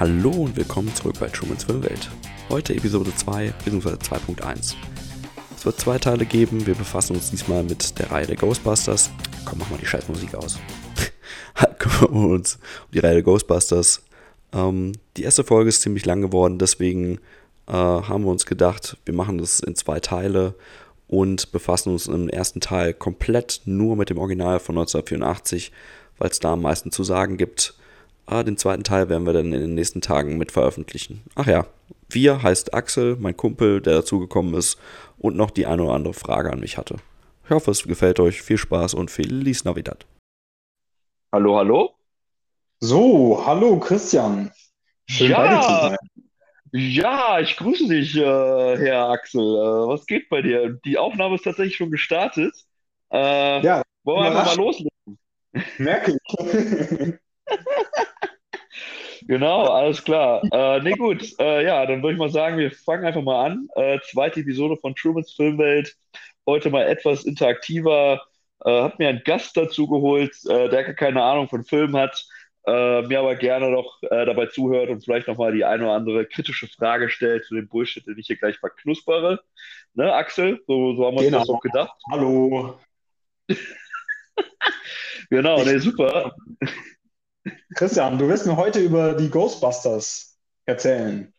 Hallo 0.00 0.30
und 0.30 0.56
willkommen 0.56 0.94
zurück 0.94 1.16
bei 1.18 1.26
Trumans 1.26 1.64
Filmwelt. 1.64 2.08
Heute 2.50 2.72
Episode 2.72 3.12
2 3.12 3.52
bzw. 3.64 3.94
2.1. 3.94 4.76
Es 5.56 5.66
wird 5.66 5.80
zwei 5.80 5.98
Teile 5.98 6.24
geben. 6.24 6.68
Wir 6.68 6.76
befassen 6.76 7.16
uns 7.16 7.30
diesmal 7.30 7.64
mit 7.64 7.98
der 7.98 8.12
Reihe 8.12 8.28
der 8.28 8.36
Ghostbusters. 8.36 9.10
Komm, 9.44 9.58
mach 9.58 9.70
mal 9.70 9.78
die 9.80 9.86
Scheißmusik 9.86 10.36
aus. 10.36 10.60
Kümmern 11.78 12.14
wir 12.14 12.28
uns 12.28 12.60
um 12.84 12.92
die 12.92 13.00
Reihe 13.00 13.14
der 13.14 13.22
Ghostbusters. 13.24 14.04
Ähm, 14.52 14.92
die 15.16 15.24
erste 15.24 15.42
Folge 15.42 15.68
ist 15.68 15.82
ziemlich 15.82 16.06
lang 16.06 16.22
geworden, 16.22 16.60
deswegen 16.60 17.18
äh, 17.66 17.72
haben 17.72 18.22
wir 18.22 18.30
uns 18.30 18.46
gedacht, 18.46 18.98
wir 19.04 19.14
machen 19.14 19.38
das 19.38 19.58
in 19.58 19.74
zwei 19.74 19.98
Teile 19.98 20.54
und 21.08 21.50
befassen 21.50 21.90
uns 21.90 22.06
im 22.06 22.28
ersten 22.28 22.60
Teil 22.60 22.94
komplett 22.94 23.62
nur 23.64 23.96
mit 23.96 24.10
dem 24.10 24.18
Original 24.18 24.60
von 24.60 24.76
1984, 24.78 25.72
weil 26.18 26.30
es 26.30 26.38
da 26.38 26.52
am 26.52 26.62
meisten 26.62 26.92
zu 26.92 27.02
sagen 27.02 27.36
gibt. 27.36 27.74
Ah, 28.30 28.42
den 28.42 28.58
zweiten 28.58 28.84
Teil 28.84 29.08
werden 29.08 29.24
wir 29.24 29.32
dann 29.32 29.52
in 29.54 29.60
den 29.60 29.74
nächsten 29.74 30.02
Tagen 30.02 30.36
mit 30.36 30.52
veröffentlichen. 30.52 31.22
Ach 31.34 31.46
ja, 31.46 31.66
wir 32.10 32.42
heißt 32.42 32.74
Axel, 32.74 33.16
mein 33.18 33.36
Kumpel, 33.36 33.80
der 33.80 33.94
dazugekommen 33.94 34.52
ist 34.54 34.78
und 35.16 35.34
noch 35.34 35.50
die 35.50 35.64
eine 35.64 35.82
oder 35.84 35.94
andere 35.94 36.12
Frage 36.12 36.52
an 36.52 36.60
mich 36.60 36.76
hatte. 36.76 36.96
Ich 37.44 37.50
hoffe, 37.50 37.70
es 37.70 37.84
gefällt 37.84 38.20
euch. 38.20 38.42
Viel 38.42 38.58
Spaß 38.58 38.92
und 38.92 39.10
Feliz 39.10 39.64
Navidad. 39.64 40.04
Hallo, 41.32 41.56
hallo? 41.56 41.94
So, 42.80 43.42
hallo 43.46 43.78
Christian. 43.80 44.52
Schön 45.08 45.32
bei 45.32 45.48
dir 45.48 45.60
zu 45.62 45.70
Ja, 45.72 45.80
sein. 45.80 45.96
ja, 46.72 47.40
ich 47.40 47.56
grüße 47.56 47.88
dich, 47.88 48.14
äh, 48.14 48.20
Herr 48.78 49.08
Axel. 49.08 49.40
Äh, 49.40 49.88
was 49.88 50.04
geht 50.06 50.28
bei 50.28 50.42
dir? 50.42 50.78
Die 50.84 50.98
Aufnahme 50.98 51.36
ist 51.36 51.44
tatsächlich 51.44 51.76
schon 51.76 51.90
gestartet. 51.90 52.54
Äh, 53.10 53.62
Ja, 53.62 53.82
wollen 54.04 54.22
wir 54.22 54.38
einfach 54.38 54.54
mal 54.54 54.62
loslegen? 54.62 54.90
merke 55.78 56.12
ich. 56.12 57.14
Genau, 59.28 59.64
alles 59.64 60.02
klar. 60.02 60.42
Äh, 60.50 60.80
nee, 60.80 60.92
gut. 60.92 61.38
Äh, 61.38 61.62
ja, 61.62 61.84
dann 61.84 62.02
würde 62.02 62.14
ich 62.14 62.18
mal 62.18 62.30
sagen, 62.30 62.56
wir 62.56 62.70
fangen 62.70 63.04
einfach 63.04 63.20
mal 63.20 63.44
an. 63.44 63.68
Äh, 63.76 63.98
zweite 64.10 64.40
Episode 64.40 64.78
von 64.78 64.94
Trumans 64.94 65.32
Filmwelt. 65.32 65.94
Heute 66.46 66.70
mal 66.70 66.86
etwas 66.86 67.24
interaktiver. 67.26 68.22
Äh, 68.64 68.70
hab 68.70 68.98
mir 68.98 69.10
einen 69.10 69.22
Gast 69.24 69.54
dazu 69.54 69.86
geholt, 69.86 70.34
äh, 70.48 70.70
der 70.70 70.82
gar 70.82 70.94
keine 70.94 71.22
Ahnung 71.22 71.46
von 71.46 71.62
Film 71.62 71.94
hat, 71.94 72.26
äh, 72.66 73.02
mir 73.02 73.18
aber 73.18 73.36
gerne 73.36 73.70
noch 73.70 74.02
äh, 74.02 74.24
dabei 74.24 74.46
zuhört 74.46 74.88
und 74.88 75.04
vielleicht 75.04 75.28
nochmal 75.28 75.52
die 75.52 75.64
eine 75.66 75.84
oder 75.84 75.92
andere 75.92 76.24
kritische 76.24 76.66
Frage 76.66 77.10
stellt 77.10 77.44
zu 77.44 77.54
dem 77.54 77.68
Bullshit, 77.68 78.06
den 78.06 78.18
ich 78.18 78.28
hier 78.28 78.36
gleich 78.36 78.56
verknuspere. 78.58 79.40
Ne, 79.92 80.10
Axel? 80.10 80.58
So, 80.66 80.94
so 80.96 81.04
haben 81.06 81.18
wir 81.18 81.26
uns 81.26 81.32
das 81.32 81.42
Genau. 81.46 81.54
doch 81.54 81.60
gedacht. 81.60 81.94
Hallo. 82.10 82.80
Genau, 85.30 85.62
nee, 85.62 85.76
super. 85.76 86.34
Christian, 87.74 88.18
du 88.18 88.28
wirst 88.28 88.46
mir 88.46 88.56
heute 88.56 88.80
über 88.80 89.14
die 89.14 89.30
Ghostbusters 89.30 90.38
erzählen. 90.66 91.32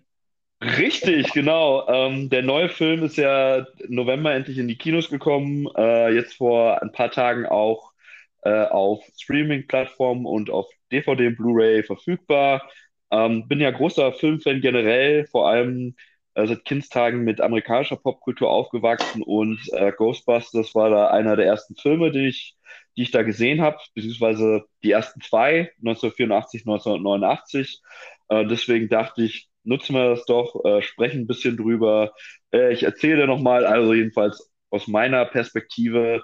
Richtig, 0.62 1.32
genau. 1.32 1.88
Ähm, 1.88 2.30
der 2.30 2.44
neue 2.44 2.68
Film 2.68 3.04
ist 3.04 3.16
ja 3.16 3.66
November 3.88 4.34
endlich 4.34 4.58
in 4.58 4.68
die 4.68 4.78
Kinos 4.78 5.10
gekommen. 5.10 5.68
Äh, 5.78 6.14
jetzt 6.14 6.36
vor 6.36 6.82
ein 6.82 6.92
paar 6.92 7.12
Tagen 7.12 7.46
auch 7.46 7.94
äh, 8.42 8.66
auf 8.66 9.04
Streaming-Plattformen 9.18 10.26
und 10.26 10.50
auf 10.50 10.68
DVD 10.92 11.28
und 11.28 11.38
Blu-ray 11.38 11.84
verfügbar. 11.84 12.70
Ähm, 13.12 13.48
bin 13.48 13.62
ja 13.62 13.72
großer 13.72 14.12
Filmfan 14.14 14.62
generell, 14.62 15.26
vor 15.28 15.50
allem 15.50 15.96
äh, 16.36 16.46
seit 16.46 16.66
Kindstagen 16.66 17.24
mit 17.24 17.42
amerikanischer 17.42 17.96
Popkultur 17.98 18.50
aufgewachsen 18.50 19.24
und 19.24 19.60
äh, 19.74 19.92
Ghostbusters 19.94 20.76
war 20.76 20.90
da 20.90 21.08
einer 21.08 21.36
der 21.36 21.46
ersten 21.46 21.76
Filme, 21.76 22.12
die 22.12 22.28
ich, 22.28 22.56
die 23.00 23.04
ich 23.04 23.12
da 23.12 23.24
gesehen 23.24 23.62
habe, 23.62 23.78
beziehungsweise 23.96 24.66
die 24.84 24.92
ersten 24.92 25.22
zwei, 25.22 25.72
1984, 25.78 26.64
1989. 26.64 27.82
Äh, 28.28 28.46
deswegen 28.46 28.90
dachte 28.90 29.24
ich, 29.24 29.48
nutzen 29.64 29.96
wir 29.96 30.10
das 30.10 30.26
doch, 30.26 30.66
äh, 30.66 30.82
sprechen 30.82 31.22
ein 31.22 31.28
bisschen 31.28 31.56
drüber. 31.56 32.12
Äh, 32.52 32.74
ich 32.74 32.84
erzähle 32.84 33.26
nochmal, 33.26 33.66
also 33.66 33.94
jedenfalls 33.94 34.52
aus 34.70 34.90
meiner 34.90 35.24
Perspektive, 35.24 36.24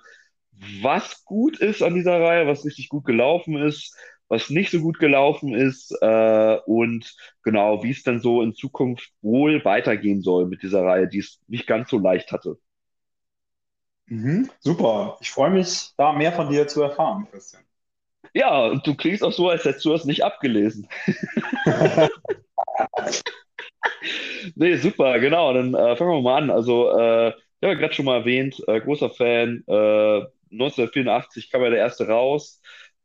was 0.81 1.24
gut 1.24 1.59
ist 1.59 1.81
an 1.81 1.96
dieser 1.96 2.19
Reihe, 2.19 2.46
was 2.46 2.66
richtig 2.66 2.90
gut 2.90 3.06
gelaufen 3.06 3.56
ist, 3.56 3.97
was 4.28 4.50
nicht 4.50 4.69
so 4.69 4.81
gut 4.81 5.00
gelaufen 5.00 5.53
ist 5.53 5.97
äh, 6.02 6.57
und 6.66 7.16
genau, 7.44 7.84
wie 7.84 7.92
es 7.92 8.03
dann 8.03 8.19
so 8.19 8.42
in 8.42 8.53
Zukunft 8.53 9.12
wohl 9.22 9.63
weitergehen 9.63 10.22
soll 10.22 10.46
mit 10.47 10.62
dieser 10.62 10.84
Reihe, 10.84 11.07
die 11.07 11.19
es 11.19 11.40
nicht 11.47 11.68
ganz 11.68 11.90
so 11.90 12.00
leicht 12.00 12.34
hatte. 12.34 12.57
Mhm, 14.08 14.50
super. 14.60 15.18
Ich 15.22 15.32
freue 15.32 15.50
mich, 15.52 15.94
da 15.98 16.12
mehr 16.14 16.32
von 16.34 16.50
dir 16.50 16.68
zu 16.68 16.82
erfahren, 16.82 17.28
Christian. 17.32 17.64
Ja, 18.34 18.66
und 18.68 18.86
du 18.88 18.96
klingst 18.96 19.24
auch 19.24 19.34
so, 19.34 19.50
als 19.50 19.66
hättest 19.66 19.86
du 19.86 19.92
das 19.92 20.06
nicht 20.06 20.24
abgelesen. 20.24 20.88
Nee, 24.56 24.78
super, 24.78 25.20
genau. 25.20 25.54
Dann 25.54 25.74
äh, 25.74 25.96
fangen 25.96 26.12
wir 26.12 26.22
mal 26.22 26.38
an. 26.38 26.50
Also, 26.50 26.90
äh, 26.98 27.30
ich 27.30 27.34
habe 27.64 27.74
ja 27.74 27.74
gerade 27.76 27.94
schon 27.94 28.06
mal 28.06 28.20
erwähnt, 28.20 28.62
äh, 28.68 28.80
großer 28.82 29.10
Fan. 29.10 29.64
Äh, 29.68 30.22
1984 30.52 31.50
kam 31.52 31.62
ja 31.64 31.70
der 31.70 31.80
erste 31.80 32.08
raus, 32.08 32.62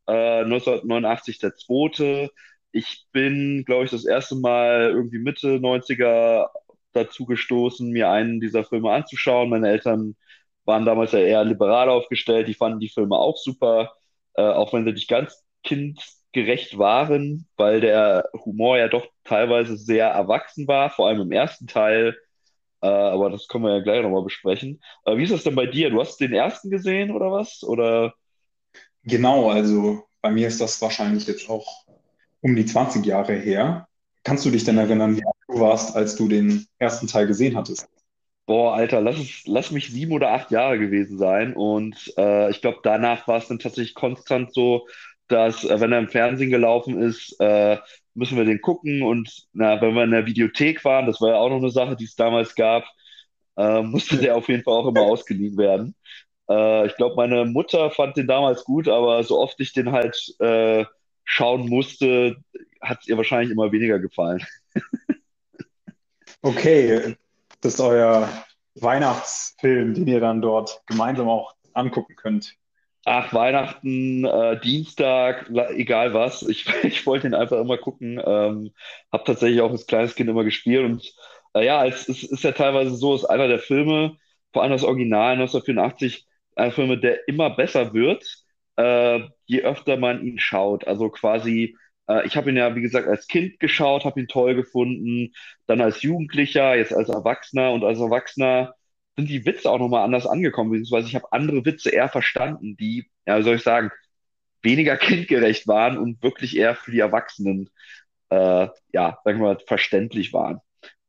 äh, 0.07 0.45
1989 0.45 1.39
der 1.39 1.55
zweite. 1.57 2.31
Ich 2.73 3.07
bin, 3.13 3.65
glaube 3.67 3.85
ich, 3.85 3.91
das 3.91 4.05
erste 4.07 4.37
Mal 4.37 4.91
irgendwie 4.91 5.19
Mitte 5.19 5.59
90er 5.61 6.49
dazu 6.93 7.25
gestoßen, 7.27 7.91
mir 7.91 8.11
einen 8.11 8.41
dieser 8.41 8.65
Filme 8.65 8.91
anzuschauen. 8.93 9.51
Meine 9.51 9.69
Eltern 9.71 10.17
waren 10.71 10.87
damals 10.87 11.11
ja 11.11 11.19
eher 11.19 11.45
liberal 11.45 11.89
aufgestellt, 11.89 12.47
die 12.47 12.55
fanden 12.55 12.79
die 12.79 12.89
Filme 12.89 13.17
auch 13.17 13.37
super, 13.37 13.93
äh, 14.35 14.43
auch 14.43 14.73
wenn 14.73 14.85
sie 14.85 14.93
nicht 14.93 15.09
ganz 15.09 15.45
kindgerecht 15.65 16.79
waren, 16.79 17.49
weil 17.57 17.81
der 17.81 18.29
Humor 18.45 18.79
ja 18.79 18.87
doch 18.87 19.07
teilweise 19.25 19.77
sehr 19.77 20.07
erwachsen 20.07 20.69
war, 20.69 20.91
vor 20.91 21.09
allem 21.09 21.23
im 21.23 21.33
ersten 21.33 21.67
Teil. 21.67 22.17
Äh, 22.83 22.87
aber 22.87 23.31
das 23.31 23.49
können 23.49 23.65
wir 23.65 23.77
ja 23.77 23.83
gleich 23.83 24.01
nochmal 24.03 24.23
besprechen. 24.23 24.81
Äh, 25.05 25.17
wie 25.17 25.25
ist 25.25 25.33
das 25.33 25.43
denn 25.43 25.57
bei 25.57 25.67
dir? 25.67 25.91
Du 25.91 26.01
hast 26.01 26.21
den 26.21 26.33
ersten 26.33 26.71
gesehen 26.71 27.11
oder 27.11 27.33
was? 27.33 27.65
Oder? 27.65 28.15
Genau, 29.03 29.51
also 29.51 30.05
bei 30.23 30.31
mir 30.31 30.47
ist 30.47 30.61
das 30.61 30.81
wahrscheinlich 30.81 31.27
jetzt 31.27 31.51
auch 31.51 31.67
um 32.43 32.55
die 32.55 32.65
20 32.65 33.05
Jahre 33.05 33.35
her. 33.35 33.89
Kannst 34.23 34.45
du 34.45 34.51
dich 34.51 34.63
denn 34.63 34.79
erinnern, 34.79 35.17
wie 35.17 35.27
alt 35.27 35.37
du 35.49 35.61
warst, 35.61 35.97
als 35.97 36.15
du 36.15 36.29
den 36.29 36.67
ersten 36.79 37.09
Teil 37.09 37.27
gesehen 37.27 37.57
hattest? 37.57 37.89
Boah, 38.51 38.75
Alter, 38.75 39.01
lass 39.01 39.17
es, 39.17 39.47
lass 39.47 39.71
mich 39.71 39.93
sieben 39.93 40.11
oder 40.11 40.33
acht 40.33 40.51
Jahre 40.51 40.77
gewesen 40.77 41.19
sein. 41.19 41.55
Und 41.55 42.13
äh, 42.19 42.51
ich 42.51 42.61
glaube, 42.61 42.81
danach 42.83 43.29
war 43.29 43.39
es 43.39 43.47
dann 43.47 43.61
tatsächlich 43.61 43.95
konstant 43.95 44.53
so, 44.53 44.89
dass, 45.29 45.63
äh, 45.63 45.81
wenn 45.81 45.93
er 45.93 46.01
im 46.01 46.09
Fernsehen 46.09 46.51
gelaufen 46.51 47.01
ist, 47.01 47.37
äh, 47.39 47.79
müssen 48.15 48.37
wir 48.37 48.45
den 48.45 48.61
gucken. 48.61 49.03
Und 49.05 49.47
na, 49.53 49.81
wenn 49.81 49.95
wir 49.95 50.03
in 50.03 50.11
der 50.11 50.27
Videothek 50.27 50.85
waren, 50.85 51.07
das 51.07 51.21
war 51.21 51.29
ja 51.29 51.37
auch 51.37 51.49
noch 51.49 51.59
eine 51.59 51.71
Sache, 51.71 51.95
die 51.95 52.07
es 52.07 52.17
damals 52.17 52.57
gab, 52.57 52.83
äh, 53.57 53.83
musste 53.83 54.17
der 54.17 54.35
auf 54.37 54.49
jeden 54.49 54.65
Fall 54.65 54.75
auch 54.75 54.89
immer 54.89 55.03
ausgeliehen 55.03 55.57
werden. 55.57 55.95
Äh, 56.49 56.89
ich 56.89 56.97
glaube, 56.97 57.15
meine 57.15 57.45
Mutter 57.45 57.93
fand 57.93 58.17
den 58.17 58.27
damals 58.27 58.65
gut, 58.65 58.89
aber 58.89 59.23
so 59.23 59.39
oft 59.39 59.61
ich 59.61 59.75
den 59.75 59.93
halt 59.93 60.17
äh, 60.41 60.87
schauen 61.23 61.69
musste, 61.69 62.39
hat 62.81 62.99
es 63.03 63.07
ihr 63.07 63.17
wahrscheinlich 63.17 63.53
immer 63.53 63.71
weniger 63.71 64.01
gefallen. 64.01 64.45
Okay, 66.43 67.17
das 67.61 67.75
ist 67.75 67.81
euer 67.81 68.29
Weihnachtsfilm, 68.75 69.95
den 69.95 70.07
ihr 70.07 70.21
dann 70.21 70.43
dort 70.43 70.83
gemeinsam 70.87 71.29
auch 71.29 71.55
angucken 71.75 72.17
könnt. 72.17 72.57
Ach, 73.07 73.33
Weihnachten, 73.33 74.25
äh, 74.25 74.61
Dienstag, 74.61 75.51
egal 75.75 76.13
was. 76.13 76.43
Ich, 76.43 76.67
ich 76.85 77.07
wollte 77.07 77.27
ihn 77.29 77.35
einfach 77.35 77.59
immer 77.59 77.79
gucken. 77.79 78.21
Ähm, 78.25 78.73
habe 79.13 79.25
tatsächlich 79.25 79.61
auch 79.63 79.71
als 79.71 79.87
kleines 79.87 80.15
Kind 80.15 80.29
immer 80.29 80.45
gespielt. 80.45 80.85
Und 80.85 81.13
äh, 81.55 81.65
ja, 81.65 81.87
es, 81.87 82.09
es 82.09 82.25
ist 82.25 82.45
ja 82.45 82.53
teilweise 82.53 82.95
so, 82.95 83.15
ist 83.15 83.25
einer 83.25 83.49
der 83.49 83.59
Filme, 83.59 84.17
vor 84.53 84.63
allem 84.63 84.73
das 84.73 84.85
Original 84.85 85.33
1984, 85.33 86.27
ein 86.57 86.73
Film, 86.73 87.01
der 87.01 87.27
immer 87.29 87.51
besser 87.51 87.95
wird, 87.95 88.25
äh, 88.77 89.21
je 89.47 89.63
öfter 89.63 89.97
man 89.97 90.25
ihn 90.25 90.39
schaut. 90.39 90.87
Also 90.87 91.09
quasi, 91.11 91.77
äh, 92.11 92.27
ich 92.27 92.37
habe 92.37 92.51
ihn 92.51 92.59
ja, 92.59 92.77
wie 92.77 92.83
gesagt, 92.83 93.09
als 93.09 93.29
Kind 93.29 93.61
geschaut, 93.61 94.05
habe 94.07 94.21
ihn 94.21 94.29
toll 94.29 94.57
gefunden, 94.57 95.35
dann 95.69 95.83
als 95.83 96.03
Jugendlicher, 96.03 96.77
jetzt 96.77 96.95
als 96.95 97.11
Erwachsener 97.11 97.73
und 97.73 97.85
als 97.85 98.01
Erwachsener 98.01 98.75
sind 99.17 99.29
die 99.31 99.47
Witze 99.47 99.71
auch 99.71 99.79
nochmal 99.81 100.05
anders 100.05 100.27
angekommen, 100.27 100.71
beziehungsweise 100.73 101.09
ich 101.09 101.15
habe 101.17 101.33
andere 101.33 101.65
Witze 101.67 101.91
eher 101.91 102.09
verstanden, 102.11 102.77
die, 102.79 103.11
ja, 103.27 103.43
soll 103.43 103.57
ich 103.57 103.63
sagen, 103.65 103.93
weniger 104.63 104.97
kindgerecht 104.99 105.69
waren 105.69 105.99
und 105.99 106.23
wirklich 106.23 106.57
eher 106.57 106.75
für 106.77 106.93
die 106.93 107.01
Erwachsenen, 107.01 107.71
äh, 108.31 108.69
ja, 108.93 109.19
sagen 109.25 109.41
wir 109.41 109.55
mal, 109.55 109.59
verständlich 109.67 110.33
waren. 110.33 110.61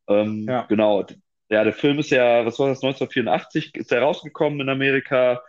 Ähm, 0.10 0.48
Ja. 0.48 0.64
genau. 0.64 1.06
Ja, 1.50 1.64
der 1.66 1.74
Film 1.74 2.00
ist 2.00 2.12
ja, 2.12 2.46
was 2.46 2.60
war 2.60 2.70
das, 2.70 2.82
1984 2.84 3.76
ist 3.76 3.92
er 3.92 4.02
rausgekommen 4.04 4.62
in 4.62 4.70
Amerika, 4.70 5.42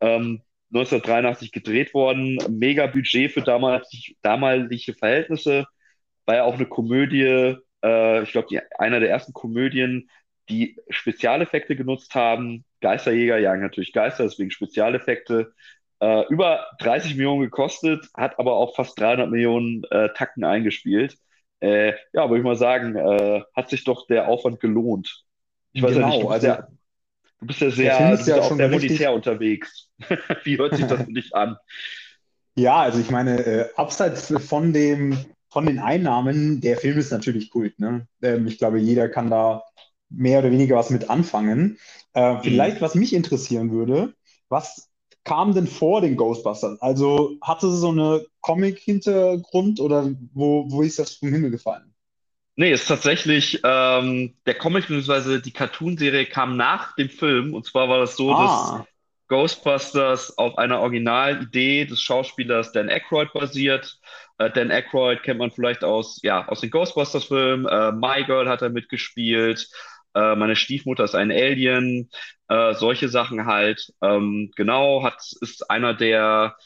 ähm, 0.00 0.42
1983 0.74 1.52
gedreht 1.52 1.94
worden, 1.94 2.38
mega 2.48 2.86
Budget 2.86 3.32
für 3.32 3.42
damalig, 3.42 4.16
damalige 4.22 4.94
Verhältnisse, 4.94 5.66
war 6.24 6.36
ja 6.36 6.44
auch 6.44 6.54
eine 6.54 6.66
Komödie, 6.66 7.56
äh, 7.84 8.22
ich 8.22 8.32
glaube, 8.32 8.62
einer 8.78 9.00
der 9.00 9.10
ersten 9.10 9.32
Komödien, 9.32 10.08
die 10.48 10.76
Spezialeffekte 10.88 11.76
genutzt 11.76 12.14
haben. 12.14 12.64
Geisterjäger 12.80 13.38
jagen 13.38 13.62
natürlich 13.62 13.92
Geister, 13.92 14.24
deswegen 14.24 14.50
Spezialeffekte. 14.50 15.52
Äh, 16.00 16.26
über 16.28 16.66
30 16.80 17.14
Millionen 17.14 17.42
gekostet, 17.42 18.08
hat 18.16 18.38
aber 18.38 18.54
auch 18.54 18.74
fast 18.74 18.98
300 18.98 19.30
Millionen 19.30 19.84
äh, 19.90 20.08
Tacken 20.14 20.42
eingespielt. 20.42 21.16
Äh, 21.60 21.92
ja, 22.12 22.28
würde 22.28 22.38
ich 22.38 22.44
mal 22.44 22.56
sagen, 22.56 22.96
äh, 22.96 23.42
hat 23.54 23.70
sich 23.70 23.84
doch 23.84 24.06
der 24.08 24.26
Aufwand 24.26 24.58
gelohnt. 24.58 25.24
Ich 25.72 25.82
weiß 25.82 25.94
genau, 25.94 26.08
ja 26.08 26.16
nicht, 26.16 26.28
bist, 26.28 26.44
also, 26.46 26.62
du 27.42 27.46
bist 27.46 27.60
ja 27.60 27.70
sehr, 27.70 27.98
du 27.98 28.16
bist 28.16 28.28
ja 28.28 28.40
auch 28.40 28.56
sehr 28.56 28.68
monetär 28.68 29.12
unterwegs. 29.12 29.88
Wie 30.44 30.56
hört 30.58 30.76
sich 30.76 30.86
das 30.86 31.02
für 31.02 31.12
dich 31.12 31.34
an? 31.34 31.56
Ja, 32.54 32.80
also 32.80 33.00
ich 33.00 33.10
meine, 33.10 33.44
äh, 33.44 33.68
abseits 33.76 34.32
von 34.46 34.72
dem, 34.72 35.18
von 35.48 35.66
den 35.66 35.80
Einnahmen, 35.80 36.60
der 36.60 36.76
Film 36.76 36.98
ist 36.98 37.10
natürlich 37.10 37.50
Kult. 37.50 37.80
Ne? 37.80 38.06
Ähm, 38.22 38.46
ich 38.46 38.58
glaube, 38.58 38.78
jeder 38.78 39.08
kann 39.08 39.30
da 39.30 39.64
mehr 40.08 40.38
oder 40.38 40.52
weniger 40.52 40.76
was 40.76 40.90
mit 40.90 41.10
anfangen. 41.10 41.78
Äh, 42.12 42.36
vielleicht, 42.42 42.76
mhm. 42.76 42.80
was 42.82 42.94
mich 42.94 43.12
interessieren 43.12 43.72
würde, 43.72 44.14
was 44.48 44.90
kam 45.24 45.54
denn 45.54 45.66
vor 45.66 46.00
den 46.00 46.16
Ghostbusters? 46.16 46.80
Also 46.80 47.36
hatte 47.40 47.68
es 47.68 47.80
so 47.80 47.88
eine 47.88 48.24
Comic-Hintergrund 48.40 49.80
oder 49.80 50.10
wo, 50.32 50.70
wo 50.70 50.82
ist 50.82 50.98
das 50.98 51.14
vom 51.14 51.30
Himmel 51.30 51.50
gefallen? 51.50 51.92
Nee, 52.54 52.72
ist 52.72 52.86
tatsächlich, 52.86 53.60
ähm, 53.64 54.36
der 54.44 54.54
Comic 54.54 54.88
bzw. 54.88 55.40
die 55.40 55.52
Cartoon-Serie 55.52 56.26
kam 56.26 56.56
nach 56.56 56.94
dem 56.96 57.08
Film. 57.08 57.54
Und 57.54 57.64
zwar 57.64 57.88
war 57.88 58.00
das 58.00 58.16
so, 58.16 58.32
ah. 58.32 58.78
dass 58.78 58.86
Ghostbusters 59.28 60.36
auf 60.36 60.58
einer 60.58 60.80
Originalidee 60.80 61.86
des 61.86 62.02
Schauspielers 62.02 62.72
Dan 62.72 62.90
Aykroyd 62.90 63.32
basiert. 63.32 63.98
Äh, 64.36 64.50
Dan 64.50 64.70
Aykroyd 64.70 65.22
kennt 65.22 65.38
man 65.38 65.50
vielleicht 65.50 65.82
aus, 65.82 66.20
ja, 66.22 66.46
aus 66.48 66.60
den 66.60 66.70
Ghostbusters-Filmen. 66.70 67.66
Äh, 67.66 67.92
My 67.92 68.24
Girl 68.24 68.48
hat 68.48 68.60
er 68.60 68.68
mitgespielt. 68.68 69.68
Äh, 70.14 70.36
meine 70.36 70.54
Stiefmutter 70.54 71.04
ist 71.04 71.14
ein 71.14 71.30
Alien. 71.30 72.10
Äh, 72.48 72.74
solche 72.74 73.08
Sachen 73.08 73.46
halt. 73.46 73.92
Ähm, 74.02 74.50
genau, 74.56 75.02
hat, 75.02 75.16
ist 75.40 75.70
einer 75.70 75.94
der 75.94 76.56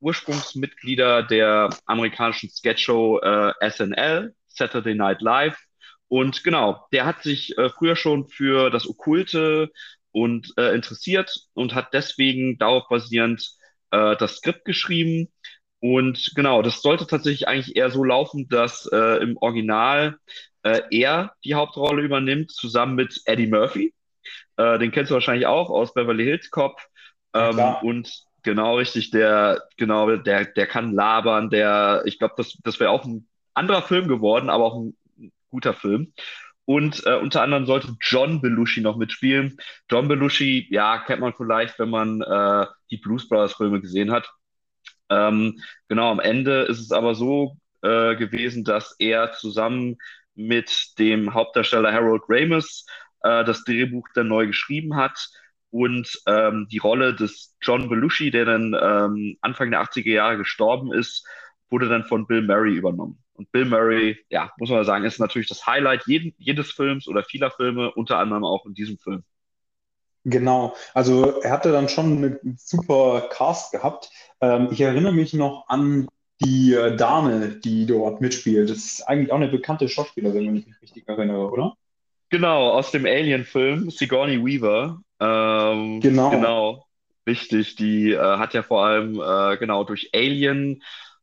Ursprungsmitglieder 0.00 1.22
der 1.22 1.70
amerikanischen 1.86 2.50
Sketchshow 2.50 3.20
äh, 3.20 3.70
SNL, 3.70 4.34
Saturday 4.56 4.94
Night 4.94 5.22
Live. 5.22 5.58
Und 6.08 6.44
genau, 6.44 6.86
der 6.92 7.04
hat 7.04 7.22
sich 7.22 7.56
äh, 7.58 7.68
früher 7.70 7.96
schon 7.96 8.28
für 8.28 8.70
das 8.70 8.88
Okkulte 8.88 9.70
und 10.12 10.52
äh, 10.56 10.74
interessiert 10.74 11.34
und 11.54 11.74
hat 11.74 11.92
deswegen 11.92 12.58
darauf 12.58 12.88
basierend 12.88 13.50
äh, 13.90 14.16
das 14.16 14.36
Skript 14.36 14.64
geschrieben. 14.64 15.32
Und 15.80 16.32
genau, 16.34 16.62
das 16.62 16.80
sollte 16.80 17.06
tatsächlich 17.06 17.48
eigentlich 17.48 17.76
eher 17.76 17.90
so 17.90 18.02
laufen, 18.02 18.48
dass 18.48 18.86
äh, 18.92 19.22
im 19.22 19.36
Original 19.38 20.16
äh, 20.62 20.82
er 20.90 21.34
die 21.44 21.54
Hauptrolle 21.54 22.02
übernimmt, 22.02 22.50
zusammen 22.50 22.94
mit 22.94 23.20
Eddie 23.26 23.46
Murphy. 23.46 23.94
Äh, 24.56 24.78
den 24.78 24.90
kennst 24.90 25.10
du 25.10 25.14
wahrscheinlich 25.14 25.46
auch 25.46 25.70
aus 25.70 25.92
Beverly 25.92 26.24
Hills 26.24 26.50
Cop. 26.50 26.80
Ähm, 27.34 27.58
ja, 27.58 27.78
und 27.80 28.10
genau 28.42 28.78
richtig, 28.78 29.10
der, 29.10 29.62
genau, 29.76 30.16
der, 30.16 30.46
der 30.46 30.66
kann 30.66 30.94
labern, 30.94 31.50
der, 31.50 32.02
ich 32.06 32.18
glaube, 32.18 32.34
das, 32.36 32.56
das 32.62 32.80
wäre 32.80 32.90
auch 32.90 33.04
ein 33.04 33.28
anderer 33.56 33.82
Film 33.82 34.08
geworden, 34.08 34.50
aber 34.50 34.64
auch 34.64 34.76
ein 34.76 34.96
guter 35.50 35.74
Film. 35.74 36.12
Und 36.64 37.06
äh, 37.06 37.16
unter 37.16 37.42
anderem 37.42 37.64
sollte 37.66 37.96
John 38.00 38.40
Belushi 38.40 38.80
noch 38.80 38.96
mitspielen. 38.96 39.56
John 39.90 40.08
Belushi, 40.08 40.66
ja, 40.70 40.98
kennt 40.98 41.20
man 41.20 41.32
vielleicht, 41.34 41.78
wenn 41.78 41.90
man 41.90 42.20
äh, 42.22 42.66
die 42.90 42.96
Blues 42.96 43.28
Brothers 43.28 43.54
Filme 43.54 43.80
gesehen 43.80 44.10
hat. 44.10 44.28
Ähm, 45.08 45.60
genau, 45.88 46.10
am 46.10 46.20
Ende 46.20 46.62
ist 46.62 46.80
es 46.80 46.90
aber 46.90 47.14
so 47.14 47.56
äh, 47.82 48.16
gewesen, 48.16 48.64
dass 48.64 48.96
er 48.98 49.32
zusammen 49.32 49.96
mit 50.34 50.98
dem 50.98 51.32
Hauptdarsteller 51.34 51.92
Harold 51.92 52.22
Ramis 52.28 52.84
äh, 53.22 53.44
das 53.44 53.64
Drehbuch 53.64 54.08
dann 54.14 54.28
neu 54.28 54.48
geschrieben 54.48 54.96
hat 54.96 55.28
und 55.70 56.20
ähm, 56.26 56.66
die 56.70 56.78
Rolle 56.78 57.14
des 57.14 57.56
John 57.62 57.88
Belushi, 57.88 58.30
der 58.30 58.44
dann 58.44 58.74
ähm, 58.80 59.38
Anfang 59.40 59.70
der 59.70 59.82
80er 59.82 60.12
Jahre 60.12 60.38
gestorben 60.38 60.92
ist, 60.92 61.26
wurde 61.70 61.88
dann 61.88 62.04
von 62.04 62.26
Bill 62.26 62.42
Murray 62.42 62.74
übernommen. 62.74 63.22
Und 63.36 63.52
Bill 63.52 63.64
Murray, 63.64 64.18
ja, 64.28 64.50
muss 64.58 64.70
man 64.70 64.84
sagen, 64.84 65.04
ist 65.04 65.20
natürlich 65.20 65.48
das 65.48 65.66
Highlight 65.66 66.06
jeden, 66.06 66.34
jedes 66.38 66.70
Films 66.70 67.06
oder 67.08 67.22
vieler 67.22 67.50
Filme, 67.50 67.92
unter 67.92 68.18
anderem 68.18 68.44
auch 68.44 68.66
in 68.66 68.74
diesem 68.74 68.98
Film. 68.98 69.22
Genau, 70.24 70.74
also 70.92 71.40
er 71.40 71.52
hatte 71.52 71.70
dann 71.70 71.88
schon 71.88 72.16
einen 72.16 72.56
super 72.58 73.28
Cast 73.30 73.70
gehabt. 73.70 74.10
Ähm, 74.40 74.68
ich 74.72 74.80
erinnere 74.80 75.12
mich 75.12 75.34
noch 75.34 75.68
an 75.68 76.08
die 76.40 76.74
äh, 76.74 76.96
Dame, 76.96 77.48
die 77.48 77.86
dort 77.86 78.20
mitspielt. 78.20 78.68
Das 78.68 78.78
ist 78.78 79.02
eigentlich 79.02 79.30
auch 79.30 79.36
eine 79.36 79.48
bekannte 79.48 79.88
Schauspielerin, 79.88 80.48
wenn 80.48 80.56
ich 80.56 80.66
mich 80.66 80.82
richtig 80.82 81.08
erinnere, 81.08 81.50
oder? 81.50 81.74
Genau, 82.28 82.70
aus 82.70 82.90
dem 82.90 83.06
Alien-Film, 83.06 83.90
Sigourney 83.90 84.44
Weaver. 84.44 85.00
Ähm, 85.20 86.00
genau. 86.00 86.30
Genau, 86.30 86.86
richtig. 87.26 87.76
Die 87.76 88.10
äh, 88.10 88.18
hat 88.18 88.52
ja 88.52 88.64
vor 88.64 88.84
allem 88.84 89.20
äh, 89.20 89.56
genau 89.58 89.84
durch 89.84 90.10
Alien 90.12 90.82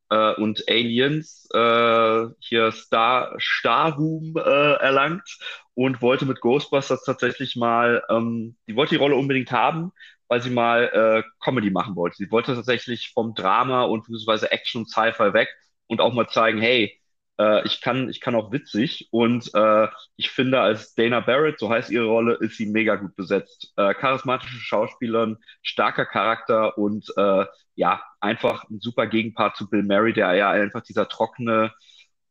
äh, 0.09 0.33
und 0.35 0.63
Aliens 0.69 1.47
äh, 1.53 2.25
hier 2.39 2.71
Star, 2.71 3.33
Starruhm 3.37 4.33
äh, 4.37 4.41
erlangt 4.75 5.37
und 5.75 6.01
wollte 6.01 6.25
mit 6.25 6.41
Ghostbusters 6.41 7.03
tatsächlich 7.03 7.55
mal, 7.55 8.03
ähm, 8.09 8.55
die 8.67 8.75
wollte 8.75 8.91
die 8.95 8.99
Rolle 9.01 9.15
unbedingt 9.15 9.51
haben, 9.51 9.91
weil 10.27 10.41
sie 10.41 10.49
mal 10.49 11.23
äh, 11.25 11.29
Comedy 11.43 11.71
machen 11.71 11.95
wollte. 11.95 12.17
Sie 12.17 12.31
wollte 12.31 12.55
tatsächlich 12.55 13.11
vom 13.13 13.33
Drama 13.35 13.83
und 13.83 14.01
beziehungsweise 14.01 14.51
Action 14.51 14.81
und 14.81 14.89
Sci-Fi 14.89 15.33
weg 15.33 15.49
und 15.87 16.01
auch 16.01 16.13
mal 16.13 16.27
zeigen, 16.27 16.61
hey, 16.61 16.99
äh, 17.39 17.65
ich 17.65 17.81
kann, 17.81 18.09
ich 18.09 18.19
kann 18.19 18.35
auch 18.35 18.51
witzig 18.51 19.07
und 19.11 19.49
äh, 19.53 19.87
ich 20.15 20.29
finde, 20.29 20.61
als 20.61 20.93
Dana 20.93 21.19
Barrett, 21.19 21.59
so 21.59 21.69
heißt 21.69 21.89
ihre 21.89 22.05
Rolle, 22.05 22.35
ist 22.35 22.57
sie 22.57 22.65
mega 22.65 22.95
gut 22.95 23.15
besetzt. 23.15 23.73
Äh, 23.75 23.93
charismatische 23.93 24.59
Schauspielerin, 24.59 25.37
starker 25.61 26.05
Charakter 26.05 26.77
und 26.77 27.11
äh, 27.17 27.45
ja, 27.75 28.03
einfach 28.19 28.69
ein 28.69 28.79
super 28.79 29.07
Gegenpart 29.07 29.57
zu 29.57 29.69
Bill 29.69 29.83
Murray, 29.83 30.13
der 30.13 30.33
ja 30.35 30.51
einfach 30.51 30.81
dieser 30.81 31.07
trockene, 31.07 31.71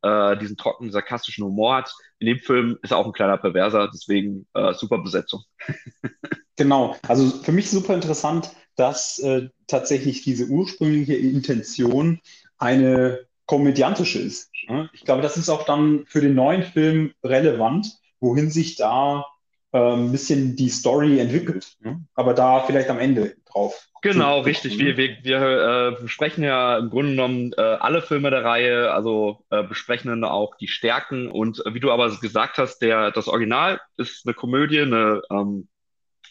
äh, 0.02 0.36
diesen 0.36 0.56
trockenen, 0.56 0.92
sarkastischen 0.92 1.44
Humor 1.44 1.76
hat. 1.76 1.94
In 2.18 2.26
dem 2.28 2.38
Film 2.38 2.78
ist 2.82 2.92
er 2.92 2.98
auch 2.98 3.06
ein 3.06 3.12
kleiner 3.12 3.38
Perverser, 3.38 3.88
deswegen 3.92 4.46
äh, 4.54 4.72
super 4.74 4.98
Besetzung. 4.98 5.42
genau, 6.56 6.96
also 7.08 7.28
für 7.42 7.52
mich 7.52 7.70
super 7.70 7.94
interessant, 7.94 8.52
dass 8.76 9.18
äh, 9.18 9.48
tatsächlich 9.66 10.22
diese 10.22 10.46
ursprüngliche 10.46 11.14
Intention 11.14 12.20
eine 12.58 13.26
komödiantische 13.46 14.18
ist. 14.18 14.50
Ich 14.92 15.04
glaube, 15.04 15.22
das 15.22 15.36
ist 15.36 15.48
auch 15.48 15.64
dann 15.64 16.04
für 16.06 16.20
den 16.20 16.34
neuen 16.34 16.62
Film 16.62 17.12
relevant, 17.24 17.98
wohin 18.20 18.50
sich 18.50 18.76
da 18.76 19.26
äh, 19.72 19.78
ein 19.78 20.12
bisschen 20.12 20.56
die 20.56 20.68
Story 20.68 21.18
entwickelt. 21.18 21.76
Aber 22.14 22.34
da 22.34 22.60
vielleicht 22.60 22.88
am 22.88 22.98
Ende 22.98 23.34
drauf. 23.52 23.88
Genau, 24.02 24.40
richtig. 24.40 24.78
Wir, 24.78 24.96
wir, 24.96 25.16
wir 25.22 25.96
äh, 25.98 26.02
besprechen 26.02 26.42
ja 26.42 26.76
im 26.78 26.90
Grunde 26.90 27.12
genommen 27.12 27.52
äh, 27.56 27.60
alle 27.60 28.02
Filme 28.02 28.30
der 28.30 28.44
Reihe, 28.44 28.92
also 28.92 29.44
äh, 29.50 29.62
besprechen 29.62 30.08
dann 30.08 30.24
auch 30.24 30.56
die 30.56 30.66
Stärken. 30.66 31.30
Und 31.30 31.64
äh, 31.64 31.74
wie 31.74 31.80
du 31.80 31.92
aber 31.92 32.10
gesagt 32.18 32.58
hast, 32.58 32.80
der, 32.80 33.12
das 33.12 33.28
Original 33.28 33.80
ist 33.96 34.26
eine 34.26 34.34
Komödie, 34.34 34.80
eine 34.80 35.22
ähm, 35.30 35.68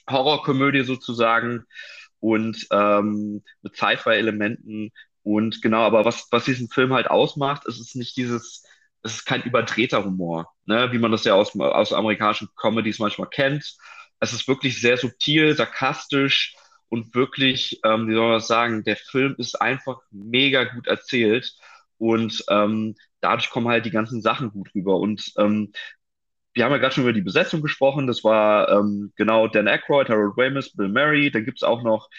Horrorkomödie 0.09 0.83
sozusagen 0.83 1.65
und 2.19 2.67
ähm, 2.71 3.41
mit 3.61 3.75
Sci-Fi-Elementen. 3.75 4.91
Und 5.23 5.61
genau, 5.61 5.81
aber 5.81 6.05
was, 6.05 6.27
was 6.31 6.45
diesen 6.45 6.69
Film 6.69 6.93
halt 6.93 7.09
ausmacht, 7.09 7.65
ist 7.65 7.79
es 7.79 7.95
nicht 7.95 8.17
dieses, 8.17 8.63
es 9.03 9.15
ist 9.15 9.25
kein 9.25 9.43
überdrehter 9.43 10.03
Humor, 10.03 10.51
ne? 10.65 10.91
wie 10.91 10.97
man 10.97 11.11
das 11.11 11.23
ja 11.25 11.35
aus, 11.35 11.57
aus 11.59 11.93
amerikanischen 11.93 12.49
Comedies 12.55 12.99
manchmal 12.99 13.29
kennt. 13.29 13.75
Es 14.19 14.33
ist 14.33 14.47
wirklich 14.47 14.79
sehr 14.81 14.97
subtil, 14.97 15.55
sarkastisch 15.55 16.55
und 16.89 17.15
wirklich, 17.15 17.79
ähm, 17.85 18.07
wie 18.07 18.13
soll 18.13 18.23
man 18.25 18.33
das 18.33 18.47
sagen, 18.47 18.83
der 18.83 18.97
Film 18.97 19.35
ist 19.37 19.61
einfach 19.61 19.99
mega 20.11 20.65
gut 20.65 20.87
erzählt 20.87 21.55
und 21.97 22.43
ähm, 22.49 22.95
dadurch 23.21 23.49
kommen 23.49 23.67
halt 23.67 23.85
die 23.85 23.91
ganzen 23.91 24.21
Sachen 24.21 24.51
gut 24.51 24.73
rüber. 24.75 24.97
Und 24.97 25.31
ähm, 25.37 25.71
wir 26.53 26.65
haben 26.65 26.71
ja 26.71 26.77
gerade 26.79 26.93
schon 26.93 27.03
über 27.03 27.13
die 27.13 27.21
Besetzung 27.21 27.61
gesprochen. 27.61 28.07
Das 28.07 28.23
war 28.23 28.69
ähm, 28.69 29.13
genau 29.15 29.47
Dan 29.47 29.67
Aykroyd, 29.67 30.09
Harold 30.09 30.33
Ramis, 30.37 30.75
Bill 30.75 30.89
Murray. 30.89 31.31
Dann 31.31 31.45
gibt's 31.45 31.63
auch 31.63 31.83
noch 31.83 32.09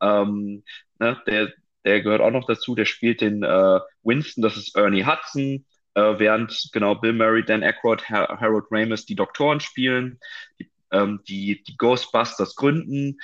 ähm, 0.00 0.64
ne, 0.98 1.20
der 1.26 1.52
der 1.86 2.02
gehört 2.02 2.20
auch 2.20 2.30
noch 2.30 2.46
dazu, 2.46 2.74
der 2.74 2.84
spielt 2.84 3.20
den 3.20 3.42
äh, 3.42 3.80
Winston, 4.02 4.42
das 4.42 4.56
ist 4.56 4.76
Ernie 4.76 5.06
Hudson, 5.06 5.64
äh, 5.94 6.18
während 6.18 6.68
genau 6.72 6.96
Bill 6.96 7.12
Murray, 7.12 7.44
Dan 7.44 7.62
Aykroyd, 7.62 8.10
Har 8.10 8.40
Harold 8.40 8.66
Ramis 8.70 9.06
die 9.06 9.14
Doktoren 9.14 9.60
spielen, 9.60 10.18
die, 10.58 10.70
ähm, 10.90 11.20
die, 11.28 11.62
die 11.62 11.76
Ghostbusters 11.76 12.56
gründen. 12.56 13.18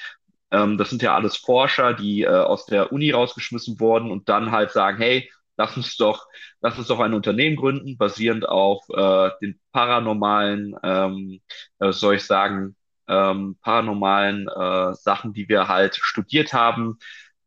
Ähm, 0.51 0.79
das 0.79 0.91
sind 0.91 1.03
ja 1.03 1.15
alles 1.15 1.37
Forscher, 1.37 1.93
die 1.93 2.23
äh, 2.23 2.29
aus 2.29 2.65
der 2.67 2.93
Uni 2.93 3.11
rausgeschmissen 3.11 3.81
wurden 3.81 4.11
und 4.11 4.29
dann 4.29 4.53
halt 4.53 4.71
sagen, 4.71 4.99
hey, 4.99 5.29
lass 5.57 5.77
uns 5.77 5.97
doch, 5.97 6.27
lass 6.61 6.79
uns 6.79 6.89
doch 6.89 7.01
ein 7.01 7.15
Unternehmen 7.15 7.57
gründen, 7.57 7.97
basierend 7.99 8.49
auf 8.49 8.85
äh, 8.91 9.31
den 9.43 9.61
paranormalen, 9.73 10.77
ähm, 10.83 11.41
äh, 11.81 11.93
soll 11.93 12.15
ich 12.17 12.25
sagen, 12.25 12.77
ähm, 13.09 13.57
paranormalen 13.63 14.49
äh, 14.49 14.95
Sachen, 14.95 15.33
die 15.33 15.49
wir 15.49 15.69
halt 15.69 15.97
studiert 15.97 16.53
haben, 16.53 16.99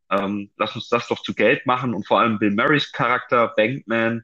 ähm, 0.09 0.51
lass 0.57 0.75
uns 0.75 0.89
das 0.89 1.07
doch 1.07 1.21
zu 1.21 1.33
Geld 1.33 1.65
machen. 1.65 1.93
Und 1.93 2.07
vor 2.07 2.19
allem 2.19 2.39
Bill 2.39 2.51
Murrays 2.51 2.91
Charakter, 2.91 3.53
Bankman, 3.55 4.23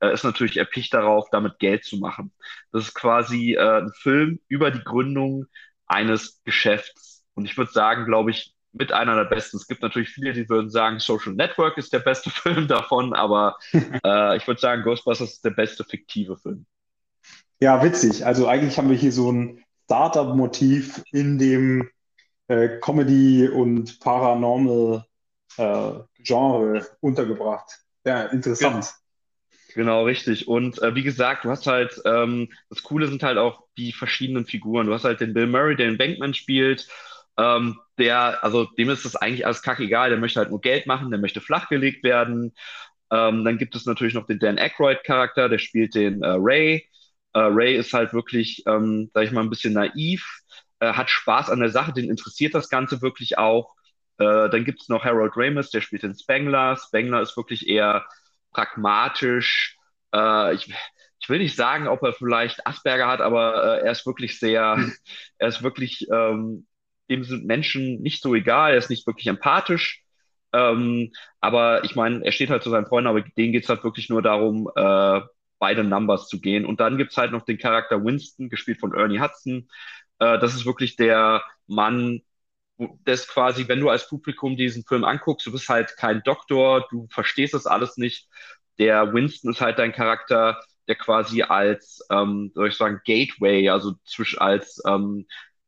äh, 0.00 0.12
ist 0.12 0.24
natürlich 0.24 0.56
erpicht 0.56 0.94
darauf, 0.94 1.28
damit 1.30 1.58
Geld 1.58 1.84
zu 1.84 1.98
machen. 1.98 2.32
Das 2.72 2.84
ist 2.84 2.94
quasi 2.94 3.54
äh, 3.54 3.82
ein 3.82 3.92
Film 4.00 4.40
über 4.48 4.70
die 4.70 4.82
Gründung 4.82 5.46
eines 5.86 6.42
Geschäfts. 6.44 7.24
Und 7.34 7.44
ich 7.44 7.56
würde 7.56 7.72
sagen, 7.72 8.04
glaube 8.06 8.30
ich, 8.30 8.54
mit 8.72 8.92
einer 8.92 9.16
der 9.16 9.24
besten. 9.24 9.56
Es 9.56 9.66
gibt 9.66 9.82
natürlich 9.82 10.10
viele, 10.10 10.32
die 10.32 10.48
würden 10.48 10.70
sagen, 10.70 11.00
Social 11.00 11.32
Network 11.32 11.76
ist 11.76 11.92
der 11.92 11.98
beste 11.98 12.30
Film 12.30 12.68
davon, 12.68 13.12
aber 13.14 13.56
äh, 13.72 14.36
ich 14.36 14.46
würde 14.46 14.60
sagen, 14.60 14.82
Ghostbusters 14.82 15.34
ist 15.34 15.44
der 15.44 15.50
beste 15.50 15.84
fiktive 15.84 16.36
Film. 16.36 16.66
Ja, 17.60 17.82
witzig. 17.82 18.24
Also 18.24 18.46
eigentlich 18.46 18.78
haben 18.78 18.88
wir 18.88 18.96
hier 18.96 19.12
so 19.12 19.30
ein 19.30 19.62
Startup-Motiv 19.84 21.02
in 21.12 21.38
dem 21.38 21.90
äh, 22.48 22.78
Comedy- 22.80 23.48
und 23.48 24.00
Paranormal-Genre 24.00 25.09
äh, 25.56 26.80
untergebracht. 27.00 27.80
Ja, 28.04 28.24
interessant. 28.26 28.84
Ja. 28.84 28.90
Genau, 29.74 30.04
richtig. 30.04 30.48
Und 30.48 30.82
äh, 30.82 30.94
wie 30.94 31.02
gesagt, 31.02 31.44
du 31.44 31.50
hast 31.50 31.66
halt, 31.66 32.00
ähm, 32.04 32.48
das 32.70 32.82
Coole 32.82 33.06
sind 33.06 33.22
halt 33.22 33.38
auch 33.38 33.64
die 33.76 33.92
verschiedenen 33.92 34.46
Figuren. 34.46 34.86
Du 34.86 34.94
hast 34.94 35.04
halt 35.04 35.20
den 35.20 35.32
Bill 35.32 35.46
Murray, 35.46 35.76
der 35.76 35.86
den 35.86 35.98
Bankman 35.98 36.34
spielt. 36.34 36.88
Ähm, 37.36 37.78
der, 37.98 38.42
also 38.42 38.64
dem 38.64 38.90
ist 38.90 39.04
das 39.04 39.16
eigentlich 39.16 39.46
alles 39.46 39.62
kackegal. 39.62 40.10
Der 40.10 40.18
möchte 40.18 40.40
halt 40.40 40.50
nur 40.50 40.60
Geld 40.60 40.86
machen, 40.86 41.10
der 41.10 41.20
möchte 41.20 41.40
flachgelegt 41.40 42.02
werden. 42.02 42.52
Ähm, 43.12 43.44
dann 43.44 43.58
gibt 43.58 43.74
es 43.74 43.86
natürlich 43.86 44.14
noch 44.14 44.26
den 44.26 44.38
Dan 44.38 44.58
Aykroyd-Charakter, 44.58 45.48
der 45.48 45.58
spielt 45.58 45.94
den 45.94 46.22
äh, 46.22 46.36
Ray. 46.36 46.88
Äh, 47.32 47.40
Ray 47.40 47.76
ist 47.76 47.92
halt 47.92 48.12
wirklich, 48.12 48.64
ähm, 48.66 49.10
sag 49.14 49.24
ich 49.24 49.32
mal, 49.32 49.42
ein 49.42 49.50
bisschen 49.50 49.72
naiv, 49.74 50.24
äh, 50.80 50.92
hat 50.92 51.10
Spaß 51.10 51.50
an 51.50 51.60
der 51.60 51.70
Sache, 51.70 51.92
den 51.92 52.10
interessiert 52.10 52.54
das 52.54 52.68
Ganze 52.68 53.02
wirklich 53.02 53.38
auch. 53.38 53.74
Äh, 54.20 54.50
dann 54.50 54.64
gibt 54.64 54.82
es 54.82 54.88
noch 54.88 55.04
Harold 55.04 55.32
Ramis, 55.34 55.70
der 55.70 55.80
spielt 55.80 56.02
den 56.02 56.14
Spengler. 56.14 56.76
Spengler 56.76 57.22
ist 57.22 57.36
wirklich 57.36 57.66
eher 57.66 58.04
pragmatisch. 58.52 59.78
Äh, 60.14 60.54
ich, 60.54 60.72
ich 61.20 61.28
will 61.28 61.38
nicht 61.38 61.56
sagen, 61.56 61.88
ob 61.88 62.02
er 62.02 62.12
vielleicht 62.12 62.66
Asperger 62.66 63.08
hat, 63.08 63.22
aber 63.22 63.78
äh, 63.80 63.86
er 63.86 63.92
ist 63.92 64.06
wirklich 64.06 64.38
sehr, 64.38 64.78
er 65.38 65.48
ist 65.48 65.62
wirklich, 65.62 66.06
ähm, 66.12 66.66
dem 67.08 67.24
sind 67.24 67.46
Menschen 67.46 68.02
nicht 68.02 68.22
so 68.22 68.34
egal, 68.34 68.72
er 68.72 68.78
ist 68.78 68.90
nicht 68.90 69.06
wirklich 69.06 69.26
empathisch. 69.26 70.02
Ähm, 70.52 71.12
aber 71.40 71.84
ich 71.84 71.96
meine, 71.96 72.24
er 72.24 72.32
steht 72.32 72.50
halt 72.50 72.62
zu 72.62 72.70
seinen 72.70 72.86
Freunden, 72.86 73.08
aber 73.08 73.22
denen 73.22 73.52
geht 73.52 73.64
es 73.64 73.68
halt 73.70 73.84
wirklich 73.84 74.10
nur 74.10 74.20
darum, 74.20 74.70
äh, 74.76 75.20
beide 75.58 75.84
Numbers 75.84 76.28
zu 76.28 76.40
gehen. 76.40 76.66
Und 76.66 76.80
dann 76.80 76.98
gibt 76.98 77.12
es 77.12 77.16
halt 77.16 77.32
noch 77.32 77.44
den 77.44 77.58
Charakter 77.58 78.04
Winston, 78.04 78.50
gespielt 78.50 78.80
von 78.80 78.92
Ernie 78.94 79.20
Hudson. 79.20 79.68
Äh, 80.18 80.38
das 80.38 80.54
ist 80.54 80.66
wirklich 80.66 80.96
der 80.96 81.42
Mann, 81.66 82.22
das 83.04 83.28
quasi, 83.28 83.68
wenn 83.68 83.80
du 83.80 83.90
als 83.90 84.08
Publikum 84.08 84.56
diesen 84.56 84.84
Film 84.84 85.04
anguckst, 85.04 85.46
du 85.46 85.52
bist 85.52 85.68
halt 85.68 85.96
kein 85.96 86.22
Doktor, 86.22 86.86
du 86.90 87.06
verstehst 87.10 87.54
das 87.54 87.66
alles 87.66 87.96
nicht. 87.96 88.28
Der 88.78 89.12
Winston 89.12 89.50
ist 89.50 89.60
halt 89.60 89.78
dein 89.78 89.92
Charakter, 89.92 90.60
der 90.88 90.96
quasi 90.96 91.42
als, 91.42 92.00
ähm, 92.10 92.50
soll 92.54 92.68
ich 92.68 92.76
sagen, 92.76 93.00
Gateway, 93.04 93.68
also 93.68 93.94
zwischen 94.04 94.38
als, 94.38 94.80
ähm, 94.86 95.26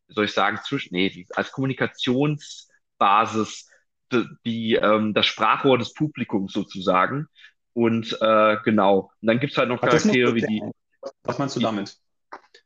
soll 0.09 0.25
ich 0.25 0.33
sagen, 0.33 0.59
zwischen, 0.65 0.95
nee, 0.95 1.27
als 1.35 1.53
Kommunikationsbasis 1.53 3.69
die, 4.13 4.27
die 4.45 4.75
ähm, 4.75 5.15
das 5.15 5.27
Sprachrohr 5.27 5.79
des 5.79 5.95
Publikums 5.95 6.53
sozusagen. 6.53 7.29
Und 7.75 8.17
äh, 8.21 8.57
genau. 8.65 9.11
Und 9.21 9.27
dann 9.27 9.41
gibt 9.41 9.53
es 9.53 9.59
halt 9.59 9.69
noch 9.69 9.81
Charaktere 9.81 10.35
wie 10.35 10.43
die. 10.43 10.63
Was 11.25 11.39
meinst 11.39 11.57
du 11.57 11.61
damit? 11.61 11.97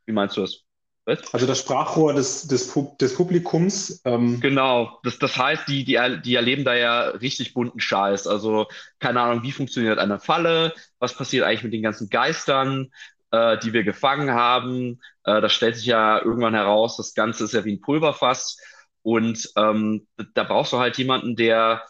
Wie 0.04 0.12
meinst 0.12 0.36
du 0.36 0.42
das? 0.42 0.65
Was? 1.06 1.32
Also 1.32 1.46
das 1.46 1.60
Sprachrohr 1.60 2.12
des, 2.14 2.48
des, 2.48 2.74
des 3.00 3.14
Publikums. 3.14 4.02
Ähm. 4.04 4.40
Genau, 4.40 4.98
das, 5.04 5.18
das 5.20 5.36
heißt, 5.36 5.68
die, 5.68 5.84
die, 5.84 5.98
die 6.24 6.34
erleben 6.34 6.64
da 6.64 6.74
ja 6.74 7.10
richtig 7.10 7.54
bunten 7.54 7.78
Scheiß. 7.78 8.26
Also 8.26 8.66
keine 8.98 9.20
Ahnung, 9.20 9.44
wie 9.44 9.52
funktioniert 9.52 10.00
eine 10.00 10.18
Falle, 10.18 10.74
was 10.98 11.14
passiert 11.14 11.44
eigentlich 11.44 11.62
mit 11.62 11.72
den 11.72 11.82
ganzen 11.82 12.10
Geistern, 12.10 12.90
äh, 13.30 13.56
die 13.58 13.72
wir 13.72 13.84
gefangen 13.84 14.32
haben. 14.32 15.00
Äh, 15.22 15.40
das 15.40 15.52
stellt 15.52 15.76
sich 15.76 15.86
ja 15.86 16.18
irgendwann 16.18 16.54
heraus, 16.54 16.96
das 16.96 17.14
Ganze 17.14 17.44
ist 17.44 17.54
ja 17.54 17.64
wie 17.64 17.74
ein 17.74 17.80
Pulverfass. 17.80 18.58
Und 19.02 19.48
ähm, 19.56 20.08
da 20.34 20.42
brauchst 20.42 20.72
du 20.72 20.78
halt 20.78 20.98
jemanden, 20.98 21.36
der 21.36 21.84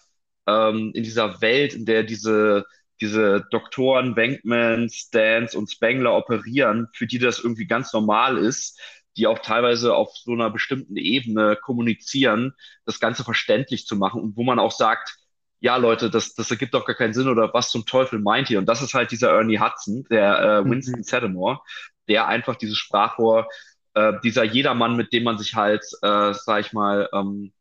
ähm, 0.46 0.92
in 0.94 1.02
dieser 1.02 1.40
Welt, 1.40 1.72
in 1.72 1.86
der 1.86 2.02
diese 2.02 2.66
diese 3.00 3.46
Doktoren, 3.50 4.16
Wenkman, 4.16 4.88
Stans 4.88 5.54
und 5.54 5.70
Spengler 5.70 6.16
operieren, 6.16 6.88
für 6.92 7.06
die 7.06 7.18
das 7.18 7.38
irgendwie 7.38 7.66
ganz 7.66 7.92
normal 7.92 8.38
ist, 8.38 8.80
die 9.16 9.26
auch 9.26 9.38
teilweise 9.38 9.94
auf 9.94 10.16
so 10.16 10.32
einer 10.32 10.50
bestimmten 10.50 10.96
Ebene 10.96 11.56
kommunizieren, 11.56 12.54
das 12.84 13.00
Ganze 13.00 13.24
verständlich 13.24 13.86
zu 13.86 13.96
machen 13.96 14.20
und 14.20 14.36
wo 14.36 14.42
man 14.42 14.58
auch 14.58 14.72
sagt, 14.72 15.16
ja 15.60 15.76
Leute, 15.76 16.10
das, 16.10 16.34
das 16.34 16.50
ergibt 16.50 16.74
doch 16.74 16.84
gar 16.84 16.96
keinen 16.96 17.14
Sinn 17.14 17.28
oder 17.28 17.52
was 17.54 17.70
zum 17.70 17.86
Teufel 17.86 18.18
meint 18.18 18.50
ihr? 18.50 18.58
Und 18.58 18.66
das 18.66 18.82
ist 18.82 18.94
halt 18.94 19.10
dieser 19.10 19.30
Ernie 19.30 19.58
Hudson, 19.58 20.04
der 20.10 20.38
äh, 20.38 20.62
mhm. 20.62 20.70
Winston 20.70 20.98
mhm. 20.98 21.04
Zeddemore, 21.04 21.60
der 22.08 22.26
einfach 22.26 22.56
dieses 22.56 22.76
Sprachrohr, 22.76 23.48
äh, 23.94 24.12
dieser 24.22 24.44
Jedermann, 24.44 24.96
mit 24.96 25.12
dem 25.12 25.24
man 25.24 25.38
sich 25.38 25.54
halt, 25.54 25.82
äh, 26.02 26.34
sag 26.34 26.60
ich 26.60 26.72
mal, 26.72 27.08
ähm, 27.12 27.52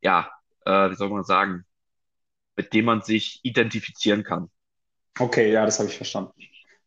ja, 0.00 0.30
äh, 0.64 0.90
wie 0.90 0.94
soll 0.94 1.10
man 1.10 1.24
sagen, 1.24 1.64
mit 2.56 2.72
dem 2.72 2.86
man 2.86 3.02
sich 3.02 3.40
identifizieren 3.42 4.24
kann. 4.24 4.50
Okay, 5.18 5.52
ja, 5.52 5.64
das 5.64 5.78
habe 5.78 5.88
ich 5.88 5.96
verstanden. 5.96 6.32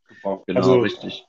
Super. 0.07 0.43
Genau, 0.47 0.59
also, 0.59 0.79
richtig. 0.79 1.25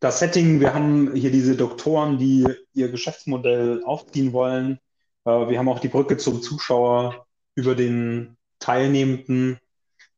Das 0.00 0.18
Setting, 0.18 0.60
wir 0.60 0.74
haben 0.74 1.14
hier 1.14 1.30
diese 1.30 1.56
Doktoren, 1.56 2.18
die 2.18 2.46
ihr 2.74 2.90
Geschäftsmodell 2.90 3.82
aufziehen 3.84 4.32
wollen. 4.32 4.78
Äh, 5.24 5.48
wir 5.48 5.58
haben 5.58 5.68
auch 5.68 5.80
die 5.80 5.88
Brücke 5.88 6.18
zum 6.18 6.42
Zuschauer 6.42 7.26
über 7.54 7.74
den 7.74 8.36
Teilnehmenden, 8.58 9.58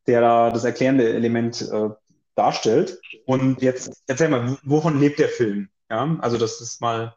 der 0.06 0.20
da 0.20 0.50
das 0.50 0.64
erklärende 0.64 1.12
Element 1.12 1.62
äh, 1.62 1.90
darstellt. 2.34 3.00
Und 3.24 3.62
jetzt 3.62 4.02
erzähl 4.06 4.28
mal, 4.28 4.58
wovon 4.64 4.98
lebt 4.98 5.20
der 5.20 5.28
Film? 5.28 5.68
Ja, 5.90 6.16
also 6.20 6.38
das 6.38 6.60
ist 6.60 6.80
mal 6.80 7.14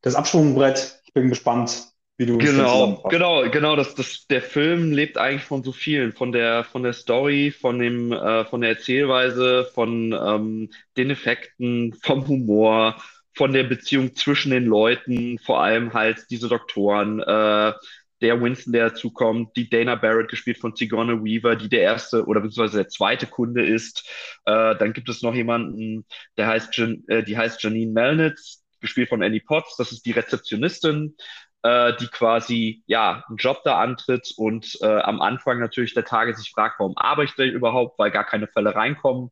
das 0.00 0.14
Abschwungbrett. 0.14 1.02
Ich 1.04 1.12
bin 1.12 1.28
gespannt, 1.28 1.91
wie 2.18 2.26
du 2.26 2.38
genau, 2.38 3.02
genau, 3.08 3.48
genau. 3.50 3.76
Das, 3.76 3.94
das, 3.94 4.26
der 4.26 4.42
Film 4.42 4.92
lebt 4.92 5.18
eigentlich 5.18 5.44
von 5.44 5.62
so 5.62 5.72
vielen, 5.72 6.12
von 6.12 6.30
der, 6.30 6.64
von 6.64 6.82
der 6.82 6.92
Story, 6.92 7.50
von 7.50 7.78
dem, 7.78 8.12
äh, 8.12 8.44
von 8.44 8.60
der 8.60 8.70
Erzählweise, 8.70 9.70
von 9.74 10.12
ähm, 10.12 10.70
den 10.96 11.10
Effekten, 11.10 11.94
vom 12.02 12.28
Humor, 12.28 13.02
von 13.34 13.52
der 13.52 13.64
Beziehung 13.64 14.14
zwischen 14.14 14.50
den 14.50 14.66
Leuten, 14.66 15.38
vor 15.38 15.62
allem 15.62 15.94
halt 15.94 16.26
diese 16.30 16.48
Doktoren, 16.48 17.20
äh, 17.20 17.72
der 18.20 18.40
Winston, 18.40 18.72
der 18.72 18.90
dazukommt, 18.90 19.56
die 19.56 19.68
Dana 19.68 19.96
Barrett, 19.96 20.28
gespielt 20.28 20.58
von 20.58 20.76
Sigourney 20.76 21.24
Weaver, 21.24 21.56
die 21.56 21.68
der 21.68 21.80
erste 21.80 22.24
oder 22.26 22.40
beziehungsweise 22.40 22.78
der 22.78 22.88
zweite 22.88 23.26
Kunde 23.26 23.66
ist. 23.66 24.08
Äh, 24.44 24.76
dann 24.76 24.92
gibt 24.92 25.08
es 25.08 25.22
noch 25.22 25.34
jemanden, 25.34 26.06
der 26.36 26.46
heißt, 26.46 26.76
Jan, 26.76 27.02
äh, 27.08 27.24
die 27.24 27.36
heißt 27.36 27.62
Janine 27.62 27.90
Melnitz, 27.90 28.62
gespielt 28.80 29.08
von 29.08 29.22
Annie 29.22 29.40
Potts, 29.40 29.76
das 29.76 29.92
ist 29.92 30.06
die 30.06 30.12
Rezeptionistin 30.12 31.16
äh, 31.62 31.92
die 32.00 32.08
quasi 32.08 32.82
ja 32.86 33.24
einen 33.28 33.36
Job 33.36 33.62
da 33.64 33.78
antritt 33.80 34.32
und 34.36 34.78
äh, 34.82 35.00
am 35.00 35.20
Anfang 35.20 35.60
natürlich 35.60 35.94
der 35.94 36.04
Tage 36.04 36.34
sich 36.34 36.50
fragt, 36.50 36.80
warum 36.80 36.96
arbeite 36.96 37.44
ich 37.44 37.52
überhaupt, 37.52 37.98
weil 37.98 38.10
gar 38.10 38.24
keine 38.24 38.48
Fälle 38.48 38.74
reinkommen. 38.74 39.30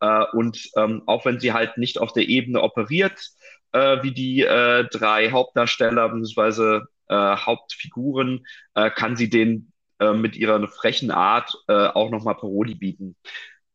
Äh, 0.00 0.24
und 0.32 0.70
ähm, 0.76 1.02
auch 1.06 1.24
wenn 1.24 1.40
sie 1.40 1.52
halt 1.52 1.76
nicht 1.78 1.98
auf 2.00 2.12
der 2.12 2.28
Ebene 2.28 2.62
operiert, 2.62 3.30
äh, 3.72 4.02
wie 4.02 4.12
die 4.12 4.42
äh, 4.42 4.84
drei 4.90 5.30
Hauptdarsteller 5.30 6.08
bzw. 6.08 6.80
Äh, 7.08 7.36
Hauptfiguren, 7.36 8.46
äh, 8.74 8.90
kann 8.90 9.16
sie 9.16 9.30
den 9.30 9.72
äh, 9.98 10.12
mit 10.12 10.36
ihrer 10.36 10.66
frechen 10.68 11.10
Art 11.10 11.52
äh, 11.68 11.72
auch 11.72 12.10
nochmal 12.10 12.36
Paroli 12.36 12.74
bieten. 12.74 13.16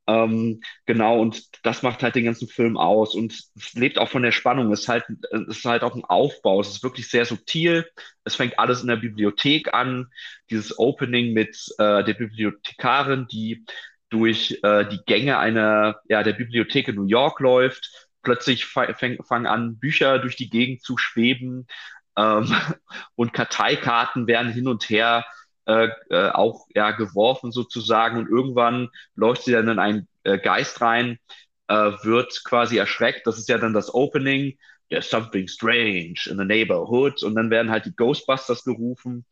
Ähm, 0.07 0.61
genau, 0.85 1.19
und 1.19 1.65
das 1.65 1.81
macht 1.81 2.03
halt 2.03 2.15
den 2.15 2.25
ganzen 2.25 2.47
Film 2.47 2.77
aus. 2.77 3.15
Und 3.15 3.33
es 3.55 3.73
lebt 3.73 3.97
auch 3.97 4.09
von 4.09 4.21
der 4.23 4.31
Spannung. 4.31 4.71
Es 4.71 4.81
ist 4.81 4.87
halt, 4.89 5.05
es 5.31 5.57
ist 5.57 5.65
halt 5.65 5.83
auch 5.83 5.95
ein 5.95 6.05
Aufbau. 6.05 6.61
Es 6.61 6.69
ist 6.69 6.83
wirklich 6.83 7.09
sehr 7.09 7.25
subtil. 7.25 7.89
Es 8.23 8.35
fängt 8.35 8.59
alles 8.59 8.81
in 8.81 8.87
der 8.87 8.97
Bibliothek 8.97 9.73
an. 9.73 10.07
Dieses 10.49 10.77
Opening 10.77 11.33
mit 11.33 11.57
äh, 11.79 12.03
der 12.03 12.13
Bibliothekarin, 12.13 13.27
die 13.31 13.65
durch 14.09 14.59
äh, 14.63 14.85
die 14.87 15.01
Gänge 15.05 15.39
einer, 15.39 15.99
ja, 16.07 16.21
der 16.23 16.33
Bibliothek 16.33 16.87
in 16.87 16.95
New 16.95 17.07
York 17.07 17.39
läuft. 17.39 18.07
Plötzlich 18.21 18.65
fangen 18.65 19.47
an, 19.47 19.79
Bücher 19.79 20.19
durch 20.19 20.35
die 20.35 20.49
Gegend 20.49 20.83
zu 20.83 20.97
schweben. 20.97 21.67
Ähm, 22.15 22.53
und 23.15 23.33
Karteikarten 23.33 24.27
werden 24.27 24.51
hin 24.51 24.67
und 24.67 24.89
her 24.89 25.25
äh, 25.65 25.89
äh, 26.09 26.29
auch 26.29 26.67
ja, 26.75 26.91
geworfen 26.91 27.51
sozusagen 27.51 28.17
und 28.17 28.29
irgendwann 28.29 28.89
läuft 29.15 29.43
sie 29.43 29.51
dann 29.51 29.67
in 29.67 29.79
einen 29.79 30.07
äh, 30.23 30.37
Geist 30.37 30.81
rein, 30.81 31.19
äh, 31.67 31.91
wird 32.03 32.43
quasi 32.45 32.77
erschreckt. 32.77 33.25
Das 33.27 33.37
ist 33.37 33.49
ja 33.49 33.57
dann 33.57 33.73
das 33.73 33.93
Opening. 33.93 34.57
There's 34.89 35.09
something 35.09 35.47
strange 35.47 36.27
in 36.27 36.37
the 36.37 36.45
neighborhood 36.45 37.23
und 37.23 37.35
dann 37.35 37.49
werden 37.49 37.71
halt 37.71 37.85
die 37.85 37.95
Ghostbusters 37.95 38.63
gerufen 38.63 39.25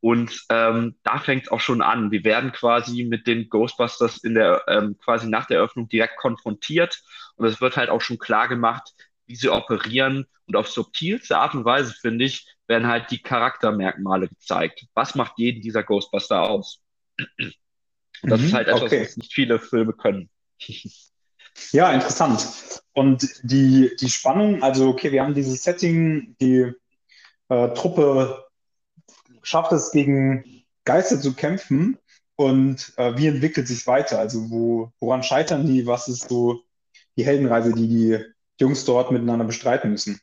und 0.00 0.44
ähm, 0.50 0.96
da 1.02 1.18
fängt 1.18 1.44
es 1.44 1.50
auch 1.50 1.60
schon 1.60 1.82
an. 1.82 2.10
Wir 2.10 2.22
werden 2.24 2.52
quasi 2.52 3.04
mit 3.04 3.26
den 3.26 3.48
Ghostbusters 3.48 4.18
in 4.18 4.34
der 4.34 4.62
ähm, 4.68 4.96
quasi 4.98 5.28
nach 5.28 5.46
der 5.46 5.58
Eröffnung 5.58 5.88
direkt 5.88 6.16
konfrontiert 6.18 7.02
und 7.36 7.46
es 7.46 7.60
wird 7.60 7.76
halt 7.76 7.90
auch 7.90 8.00
schon 8.00 8.18
klar 8.18 8.48
gemacht, 8.48 8.92
wie 9.28 9.36
sie 9.36 9.50
operieren 9.50 10.26
und 10.46 10.56
auf 10.56 10.68
subtilste 10.68 11.38
Art 11.38 11.54
und 11.54 11.64
Weise 11.64 11.92
finde 11.92 12.24
ich 12.24 12.46
werden 12.66 12.86
halt 12.86 13.10
die 13.10 13.22
Charaktermerkmale 13.22 14.28
gezeigt. 14.28 14.86
Was 14.94 15.14
macht 15.14 15.38
jeden 15.38 15.62
dieser 15.62 15.82
Ghostbuster 15.82 16.42
aus? 16.42 16.80
Und 17.18 18.30
das 18.30 18.40
mhm, 18.40 18.46
ist 18.46 18.52
halt 18.52 18.68
etwas, 18.68 18.82
okay. 18.82 19.02
was 19.02 19.16
nicht 19.16 19.32
viele 19.32 19.58
Filme 19.58 19.92
können. 19.92 20.30
Ja, 21.72 21.90
interessant. 21.92 22.46
Und 22.92 23.28
die, 23.42 23.90
die 24.00 24.08
Spannung, 24.08 24.62
also 24.62 24.90
okay, 24.90 25.10
wir 25.10 25.24
haben 25.24 25.34
dieses 25.34 25.64
Setting, 25.64 26.36
die 26.40 26.72
äh, 27.48 27.74
Truppe 27.74 28.46
schafft 29.42 29.72
es 29.72 29.90
gegen 29.90 30.64
Geister 30.84 31.20
zu 31.20 31.34
kämpfen 31.34 31.98
und 32.36 32.92
äh, 32.96 33.16
wie 33.16 33.26
entwickelt 33.26 33.66
sich 33.66 33.86
weiter? 33.88 34.20
Also 34.20 34.50
wo, 34.50 34.92
woran 35.00 35.24
scheitern 35.24 35.66
die? 35.66 35.84
Was 35.84 36.06
ist 36.06 36.28
so 36.28 36.62
die 37.16 37.26
Heldenreise, 37.26 37.74
die 37.74 37.88
die 37.88 38.24
Jungs 38.60 38.84
dort 38.84 39.10
miteinander 39.10 39.44
bestreiten 39.46 39.90
müssen? 39.90 40.20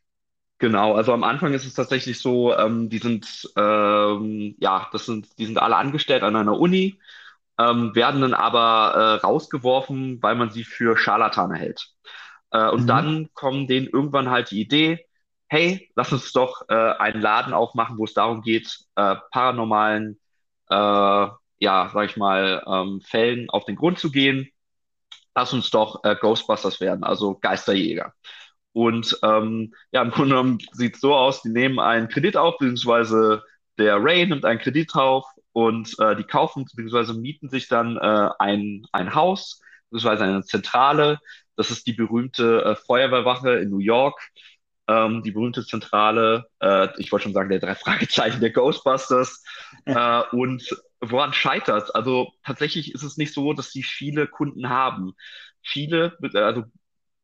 Genau, 0.57 0.93
also 0.95 1.11
am 1.13 1.23
Anfang 1.25 1.53
ist 1.53 1.65
es 1.65 1.73
tatsächlich 1.73 2.19
so, 2.19 2.55
ähm, 2.55 2.89
die 2.89 2.99
sind, 2.99 3.51
ähm, 3.57 4.55
ja, 4.59 4.87
das 4.93 5.05
sind, 5.05 5.37
die 5.37 5.45
sind 5.45 5.57
alle 5.57 5.75
angestellt 5.75 6.23
an 6.23 6.35
einer 6.35 6.57
Uni, 6.57 6.97
ähm, 7.59 7.93
werden 7.95 8.21
dann 8.21 8.33
aber 8.33 9.19
äh, 9.21 9.25
rausgeworfen, 9.25 10.21
weil 10.23 10.35
man 10.35 10.51
sie 10.51 10.63
für 10.63 10.97
Scharlatane 10.97 11.55
hält. 11.57 11.89
Äh, 12.51 12.69
und 12.69 12.87
Mhm. 12.87 12.89
dann 12.89 13.29
kommen 13.33 13.67
denen 13.67 13.87
irgendwann 13.87 14.29
halt 14.31 14.51
die 14.51 14.61
Idee, 14.61 15.05
hey, 15.49 15.91
lass 15.95 16.13
uns 16.13 16.31
doch 16.33 16.63
äh, 16.69 16.73
einen 16.75 17.21
Laden 17.21 17.53
aufmachen, 17.53 17.97
wo 17.97 18.05
es 18.05 18.13
darum 18.13 18.41
geht, 18.41 18.79
äh, 18.95 19.15
paranormalen, 19.31 20.19
äh, 20.69 20.75
ja, 20.75 21.91
sag 21.93 22.05
ich 22.09 22.17
mal, 22.17 22.63
ähm, 22.67 23.01
Fällen 23.01 23.49
auf 23.49 23.65
den 23.65 23.75
Grund 23.77 23.99
zu 23.99 24.11
gehen. 24.11 24.49
Lass 25.35 25.53
uns 25.53 25.69
doch 25.69 26.03
äh, 26.03 26.15
Ghostbusters 26.15 26.79
werden, 26.79 27.03
also 27.03 27.37
Geisterjäger. 27.39 28.13
Und 28.73 29.17
ähm, 29.23 29.73
ja, 29.91 30.01
im 30.01 30.11
Grunde 30.11 30.35
genommen 30.35 30.57
sieht 30.71 30.95
es 30.95 31.01
so 31.01 31.15
aus, 31.15 31.41
die 31.41 31.49
nehmen 31.49 31.79
einen 31.79 32.09
Kredit 32.09 32.37
auf, 32.37 32.57
beziehungsweise 32.57 33.43
der 33.77 34.01
Ray 34.03 34.25
nimmt 34.25 34.45
einen 34.45 34.59
Kredit 34.59 34.95
auf 34.95 35.25
und 35.51 35.97
äh, 35.99 36.15
die 36.15 36.23
kaufen, 36.23 36.65
beziehungsweise 36.65 37.13
mieten 37.13 37.49
sich 37.49 37.67
dann 37.67 37.97
äh, 37.97 38.29
ein, 38.39 38.85
ein 38.91 39.15
Haus, 39.15 39.61
beziehungsweise 39.89 40.23
eine 40.25 40.43
Zentrale. 40.43 41.19
Das 41.55 41.71
ist 41.71 41.87
die 41.87 41.93
berühmte 41.93 42.63
äh, 42.63 42.75
Feuerwehrwache 42.75 43.51
in 43.59 43.69
New 43.69 43.79
York, 43.79 44.19
ähm, 44.87 45.23
die 45.23 45.31
berühmte 45.31 45.65
Zentrale, 45.65 46.47
äh, 46.59 46.89
ich 46.97 47.11
wollte 47.11 47.23
schon 47.23 47.33
sagen, 47.33 47.49
der 47.49 47.59
drei 47.59 47.75
Fragezeichen 47.75 48.41
der 48.41 48.51
Ghostbusters. 48.51 49.43
Äh, 49.85 50.21
und 50.31 50.63
woran 51.01 51.33
scheitert 51.33 51.93
Also 51.95 52.31
tatsächlich 52.43 52.93
ist 52.93 53.03
es 53.03 53.17
nicht 53.17 53.33
so, 53.33 53.53
dass 53.53 53.71
sie 53.71 53.83
viele 53.83 54.27
Kunden 54.27 54.69
haben. 54.69 55.13
Viele, 55.61 56.17
also 56.33 56.63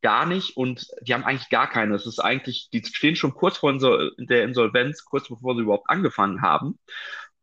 gar 0.02 0.26
nicht 0.26 0.58
und 0.58 0.88
die 1.02 1.14
haben 1.14 1.24
eigentlich 1.24 1.50
gar 1.50 1.70
keine. 1.70 1.96
Es 1.96 2.08
ist 2.08 2.20
eigentlich, 2.20 2.70
die 2.74 2.84
stehen 2.84 3.16
schon 3.16 3.34
kurz 3.34 3.58
vor 3.58 3.70
Insol 3.72 4.14
der 4.18 4.44
Insolvenz, 4.44 5.06
kurz 5.06 5.30
bevor 5.30 5.56
sie 5.56 5.62
überhaupt 5.62 5.90
angefangen 5.90 6.42
haben. 6.42 6.80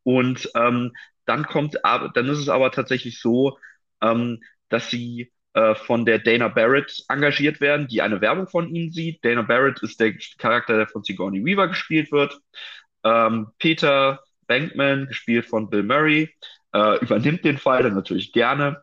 Und 0.02 0.50
ähm, 0.54 0.92
dann 1.26 1.46
kommt, 1.46 1.76
dann 1.84 2.28
ist 2.28 2.38
es 2.38 2.48
aber 2.48 2.70
tatsächlich 2.72 3.20
so, 3.20 3.58
ähm, 4.02 4.40
dass 4.68 4.90
sie 4.90 5.32
äh, 5.58 5.74
von 5.74 6.04
der 6.04 6.20
Dana 6.20 6.46
Barrett 6.46 7.04
engagiert 7.08 7.60
werden, 7.60 7.88
die 7.88 8.00
eine 8.00 8.20
Werbung 8.20 8.46
von 8.46 8.72
ihnen 8.72 8.92
sieht. 8.92 9.24
Dana 9.24 9.42
Barrett 9.42 9.82
ist 9.82 9.98
der 9.98 10.14
Charakter, 10.38 10.76
der 10.76 10.86
von 10.86 11.02
Sigourney 11.02 11.44
Weaver 11.44 11.66
gespielt 11.66 12.12
wird. 12.12 12.38
Ähm, 13.02 13.48
Peter 13.58 14.20
Bankman, 14.46 15.08
gespielt 15.08 15.46
von 15.46 15.68
Bill 15.68 15.82
Murray, 15.82 16.30
äh, 16.72 16.98
übernimmt 17.00 17.44
den 17.44 17.58
Fall 17.58 17.82
dann 17.82 17.94
natürlich 17.94 18.32
gerne. 18.32 18.82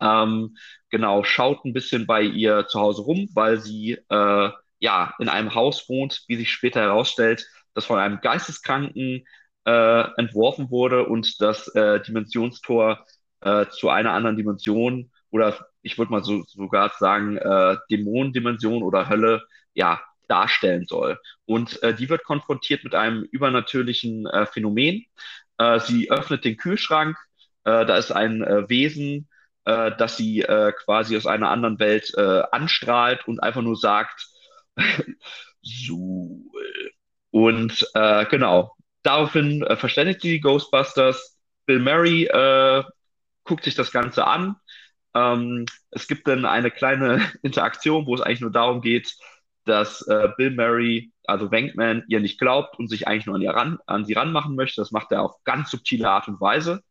Ähm, 0.00 0.56
genau, 0.88 1.24
schaut 1.24 1.62
ein 1.64 1.74
bisschen 1.74 2.06
bei 2.06 2.22
ihr 2.22 2.66
zu 2.68 2.80
Hause 2.80 3.02
rum, 3.02 3.28
weil 3.34 3.58
sie 3.58 3.98
äh, 4.08 4.50
ja 4.78 5.14
in 5.18 5.28
einem 5.28 5.54
Haus 5.54 5.88
wohnt, 5.90 6.24
wie 6.26 6.36
sich 6.36 6.50
später 6.50 6.80
herausstellt, 6.80 7.46
das 7.74 7.84
von 7.84 7.98
einem 7.98 8.20
Geisteskranken 8.22 9.26
äh, 9.66 10.04
entworfen 10.16 10.70
wurde 10.70 11.04
und 11.04 11.40
das 11.42 11.68
äh, 11.74 12.00
Dimensionstor 12.00 13.04
äh, 13.42 13.66
zu 13.66 13.90
einer 13.90 14.12
anderen 14.14 14.38
Dimension 14.38 15.10
oder 15.30 15.66
ich 15.82 15.98
würde 15.98 16.12
mal 16.12 16.24
so 16.24 16.42
sogar 16.44 16.92
sagen 16.98 17.36
äh, 17.36 17.76
Dämonendimension 17.90 18.82
oder 18.82 19.08
Hölle 19.08 19.42
ja 19.74 20.00
darstellen 20.28 20.86
soll. 20.86 21.18
Und 21.44 21.82
äh, 21.82 21.94
die 21.94 22.08
wird 22.08 22.24
konfrontiert 22.24 22.84
mit 22.84 22.94
einem 22.94 23.22
übernatürlichen 23.22 24.26
äh, 24.26 24.46
Phänomen. 24.46 25.04
Äh, 25.58 25.80
sie 25.80 26.10
öffnet 26.10 26.44
den 26.44 26.56
Kühlschrank, 26.56 27.16
äh, 27.64 27.84
da 27.86 27.96
ist 27.96 28.12
ein 28.12 28.42
äh, 28.42 28.68
Wesen, 28.68 29.28
äh, 29.64 29.92
das 29.96 30.16
sie 30.16 30.42
äh, 30.42 30.72
quasi 30.84 31.16
aus 31.16 31.26
einer 31.26 31.50
anderen 31.50 31.78
Welt 31.78 32.12
äh, 32.16 32.42
anstrahlt 32.50 33.26
und 33.28 33.42
einfach 33.42 33.62
nur 33.62 33.76
sagt, 33.76 34.26
Suhl. 35.62 36.42
Und 37.30 37.86
äh, 37.94 38.26
genau, 38.26 38.76
daraufhin 39.02 39.62
äh, 39.62 39.76
verständigt 39.76 40.20
sie 40.22 40.30
die 40.30 40.40
Ghostbusters. 40.40 41.38
Bill 41.66 41.78
Murray 41.78 42.24
äh, 42.24 42.82
guckt 43.44 43.64
sich 43.64 43.74
das 43.74 43.92
Ganze 43.92 44.26
an. 44.26 44.56
Ähm, 45.14 45.66
es 45.90 46.06
gibt 46.06 46.26
dann 46.28 46.44
eine 46.44 46.70
kleine 46.70 47.20
Interaktion, 47.42 48.06
wo 48.06 48.14
es 48.14 48.20
eigentlich 48.20 48.40
nur 48.40 48.52
darum 48.52 48.80
geht, 48.80 49.16
dass 49.64 50.02
äh, 50.08 50.28
Bill 50.36 50.50
Murray, 50.50 51.12
also 51.24 51.52
Wankman, 51.52 52.04
ihr 52.08 52.20
nicht 52.20 52.38
glaubt 52.38 52.78
und 52.78 52.88
sich 52.88 53.06
eigentlich 53.06 53.26
nur 53.26 53.36
an, 53.36 53.42
ihr 53.42 53.50
ran, 53.50 53.78
an 53.86 54.04
sie 54.04 54.14
ranmachen 54.14 54.56
möchte. 54.56 54.80
Das 54.80 54.90
macht 54.90 55.12
er 55.12 55.22
auf 55.22 55.42
ganz 55.44 55.70
subtile 55.70 56.08
Art 56.08 56.28
und 56.28 56.40
Weise. 56.40 56.82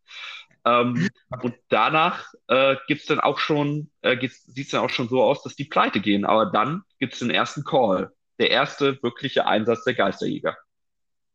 Ähm, 0.66 1.10
und 1.42 1.56
danach 1.70 2.32
äh, 2.48 2.76
gibt's 2.88 3.08
dann 3.08 3.20
auch 3.20 3.40
schon, 3.40 3.92
äh, 4.02 4.16
sieht 4.28 4.66
es 4.66 4.72
dann 4.72 4.82
auch 4.82 4.90
schon 4.90 5.10
so 5.10 5.22
aus, 5.22 5.44
dass 5.44 5.56
die 5.56 5.66
pleite 5.66 6.00
gehen. 6.00 6.26
Aber 6.26 6.46
dann 6.46 6.84
gibt 7.00 7.14
es 7.14 7.20
den 7.20 7.32
ersten 7.32 7.64
Call. 7.64 8.12
Der 8.40 8.50
erste 8.50 9.02
wirkliche 9.04 9.46
Einsatz 9.46 9.84
der 9.84 9.94
Geisterjäger. 9.94 10.58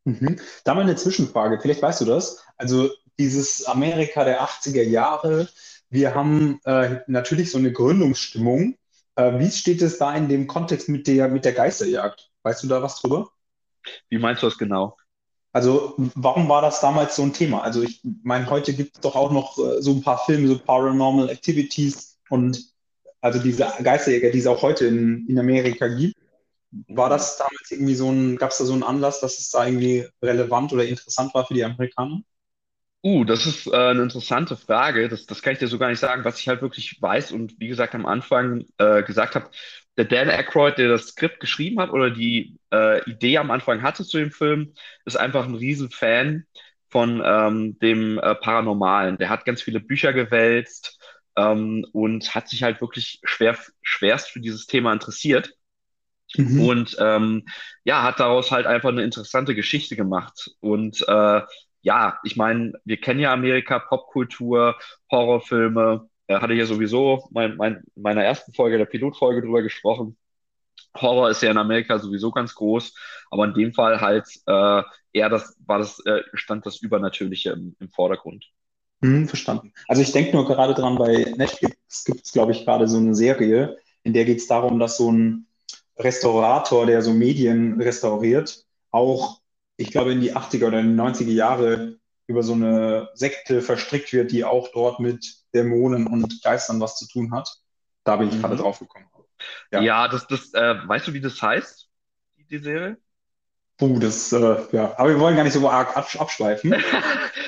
Mhm. 0.05 0.41
Da 0.65 0.75
mal 0.75 0.83
eine 0.83 0.97
Zwischenfrage, 0.97 1.59
vielleicht 1.61 1.83
weißt 1.83 2.01
du 2.01 2.05
das. 2.05 2.45
Also 2.57 2.91
dieses 3.19 3.65
Amerika 3.65 4.25
der 4.25 4.41
80er 4.43 4.83
Jahre, 4.83 5.49
wir 5.97 6.15
haben 6.15 6.61
äh, 6.65 7.01
natürlich 7.07 7.51
so 7.51 7.59
eine 7.59 7.73
Gründungsstimmung. 7.73 8.77
Äh, 9.17 9.39
wie 9.39 9.51
steht 9.51 9.81
es 9.81 9.97
da 9.99 10.15
in 10.15 10.29
dem 10.29 10.47
Kontext 10.47 10.91
mit 10.91 11.07
der, 11.07 11.29
mit 11.29 11.45
der 11.47 11.55
Geisterjagd? 11.55 12.31
Weißt 12.43 12.63
du 12.63 12.69
da 12.69 12.83
was 12.83 13.01
drüber? 13.01 13.31
Wie 14.11 14.19
meinst 14.19 14.43
du 14.43 14.47
das 14.47 14.59
genau? 14.59 14.97
Also, 15.53 15.95
warum 16.15 16.51
war 16.51 16.61
das 16.61 16.81
damals 16.81 17.17
so 17.17 17.23
ein 17.23 17.33
Thema? 17.33 17.63
Also, 17.63 17.83
ich 17.83 18.03
meine, 18.23 18.49
heute 18.51 18.75
gibt 18.75 18.97
es 18.97 19.01
doch 19.01 19.17
auch 19.17 19.33
noch 19.33 19.59
äh, 19.59 19.81
so 19.81 19.93
ein 19.93 20.03
paar 20.03 20.19
Filme, 20.19 20.49
so 20.49 20.59
Paranormal 20.59 21.31
Activities 21.31 22.19
und 22.29 22.63
also 23.23 23.39
diese 23.39 23.67
Geisterjäger, 23.83 24.31
die 24.31 24.39
es 24.39 24.47
auch 24.47 24.61
heute 24.61 24.87
in, 24.87 25.27
in 25.29 25.39
Amerika 25.39 25.89
gibt. 25.89 26.15
War 26.89 27.09
das 27.09 27.39
damals 27.39 27.71
irgendwie 27.71 27.95
so 27.95 28.11
ein, 28.11 28.37
gab 28.37 28.51
es 28.51 28.59
da 28.59 28.67
so 28.67 28.75
einen 28.75 28.83
Anlass, 28.83 29.21
dass 29.21 29.39
es 29.39 29.51
da 29.51 29.65
irgendwie 29.65 30.07
relevant 30.23 30.75
oder 30.75 30.85
interessant 30.85 31.33
war 31.33 31.47
für 31.47 31.55
die 31.55 31.65
Amerikaner? 31.65 32.21
Uh, 33.07 33.23
das 33.25 33.47
ist 33.47 33.69
äh, 33.69 33.77
eine 33.77 34.03
interessante 34.03 34.57
Frage. 34.57 35.09
Das, 35.09 35.27
das 35.27 35.41
kann 35.41 35.53
ich 35.53 35.61
dir 35.61 35.69
so 35.69 35.79
gar 35.79 35.91
nicht 35.91 36.01
sagen, 36.01 36.25
was 36.25 36.41
ich 36.41 36.49
halt 36.49 36.61
wirklich 36.61 37.01
weiß 37.01 37.31
und 37.31 37.55
wie 37.61 37.69
gesagt 37.69 37.95
am 37.95 38.05
Anfang 38.05 38.65
äh, 38.79 39.05
gesagt 39.05 39.37
habe, 39.37 39.49
der 39.97 40.07
Dan 40.07 40.29
Aykroyd, 40.29 40.77
der 40.77 40.89
das 40.89 41.07
Skript 41.07 41.39
geschrieben 41.39 41.79
hat 41.79 41.91
oder 41.91 42.11
die 42.11 42.57
äh, 42.73 43.09
Idee 43.09 43.39
am 43.39 43.53
Anfang 43.53 43.83
hatte 43.83 44.05
zu 44.05 44.19
dem 44.19 44.33
Film, 44.33 44.75
ist 45.05 45.17
einfach 45.17 45.45
ein 45.45 45.55
Riesenfan 45.55 46.47
von 46.89 47.23
ähm, 47.25 47.79
dem 47.79 48.19
äh, 48.19 48.35
Paranormalen. 48.35 49.19
Der 49.19 49.29
hat 49.29 49.45
ganz 49.45 49.63
viele 49.63 49.79
Bücher 49.79 50.13
gewälzt 50.13 50.99
ähm, 51.37 51.87
und 51.93 52.35
hat 52.35 52.49
sich 52.49 52.65
halt 52.65 52.81
wirklich 52.81 53.21
schwer, 53.23 53.57
schwerst 53.83 54.31
für 54.31 54.41
dieses 54.41 54.67
Thema 54.67 54.93
interessiert. 54.93 55.53
Mhm. 56.35 56.61
Und 56.61 56.97
ähm, 56.99 57.45
ja, 57.85 58.03
hat 58.03 58.19
daraus 58.19 58.51
halt 58.51 58.67
einfach 58.67 58.89
eine 58.89 59.05
interessante 59.05 59.55
Geschichte 59.55 59.95
gemacht. 59.95 60.51
Und 60.59 61.05
äh, 61.07 61.43
ja, 61.87 62.19
ich 62.25 62.37
meine, 62.37 62.73
wir 62.85 62.97
kennen 62.97 63.21
ja 63.21 63.33
Amerika, 63.33 63.79
Popkultur, 63.79 64.77
Horrorfilme. 65.09 66.09
Er 66.27 66.43
hatte 66.43 66.55
ja 66.55 66.67
sowieso 66.67 67.29
mein, 67.31 67.57
mein, 67.57 67.85
in 67.95 68.03
meiner 68.03 68.25
ersten 68.25 68.53
Folge, 68.53 68.77
der 68.77 68.87
Pilotfolge 68.87 69.41
drüber 69.41 69.63
gesprochen. 69.63 70.17
Horror 71.01 71.31
ist 71.31 71.43
ja 71.43 71.53
in 71.53 71.59
Amerika 71.59 72.01
sowieso 72.01 72.33
ganz 72.33 72.57
groß, 72.57 72.93
aber 73.31 73.45
in 73.45 73.55
dem 73.55 73.73
Fall 73.73 74.01
halt 74.01 74.27
äh, 74.47 74.83
eher 75.13 75.29
das 75.29 75.57
war 75.65 75.79
das 75.79 76.05
äh, 76.07 76.23
stand 76.35 76.67
das 76.67 76.83
Übernatürliche 76.83 77.51
im, 77.51 77.77
im 77.79 77.89
Vordergrund. 77.89 78.47
Hm, 79.03 79.29
verstanden. 79.29 79.73
Also 79.87 80.03
ich 80.03 80.11
denke 80.11 80.33
nur 80.33 80.45
gerade 80.45 80.75
dran, 80.75 80.99
bei 80.99 81.35
Netflix 81.37 82.05
gibt 82.05 82.25
es, 82.25 82.33
glaube 82.33 82.51
ich, 82.51 82.65
gerade 82.65 82.89
so 82.89 82.97
eine 82.97 83.15
Serie, 83.15 83.77
in 84.03 84.13
der 84.13 84.25
geht 84.25 84.39
es 84.39 84.49
darum, 84.49 84.81
dass 84.81 84.97
so 84.97 85.13
ein 85.13 85.47
Restaurator, 85.97 86.85
der 86.85 87.01
so 87.03 87.13
Medien 87.13 87.81
restauriert, 87.81 88.65
auch, 88.91 89.41
ich 89.77 89.91
glaube, 89.91 90.13
in 90.13 90.21
die 90.21 90.35
80er 90.37 90.69
oder 90.69 90.81
in 90.81 90.89
die 90.91 90.95
90er 90.95 91.33
Jahre 91.33 91.99
über 92.27 92.43
so 92.43 92.55
eine 92.55 93.11
Sekte 93.15 93.63
verstrickt 93.63 94.13
wird, 94.13 94.33
die 94.33 94.45
auch 94.45 94.69
dort 94.73 95.01
mit 95.01 95.37
Dämonen 95.55 96.07
und 96.07 96.43
Geistern 96.43 96.81
was 96.81 96.97
zu 96.97 97.07
tun 97.09 97.33
hat. 97.33 97.49
Da 98.05 98.17
bin 98.17 98.29
ich 98.29 98.41
gerade 98.41 98.55
Mhm. 98.55 98.59
drauf 98.59 98.79
gekommen. 98.79 99.07
Ja, 99.73 99.81
Ja. 99.83 100.09
das, 100.09 100.27
das, 100.27 100.53
äh, 100.55 100.77
weißt 100.89 101.09
du, 101.09 101.13
wie 101.15 101.21
das 101.21 101.41
heißt, 101.43 101.89
die, 102.39 102.47
die 102.47 102.59
Serie? 102.59 102.97
Puh, 103.79 103.99
das, 103.99 104.33
äh, 104.33 104.39
ja, 104.73 104.95
aber 104.99 105.11
wir 105.11 105.21
wollen 105.21 105.37
gar 105.37 105.45
nicht 105.45 105.53
so 105.53 105.69
arg 105.69 105.97
absch- 105.97 106.19
abschweifen. 106.19 106.73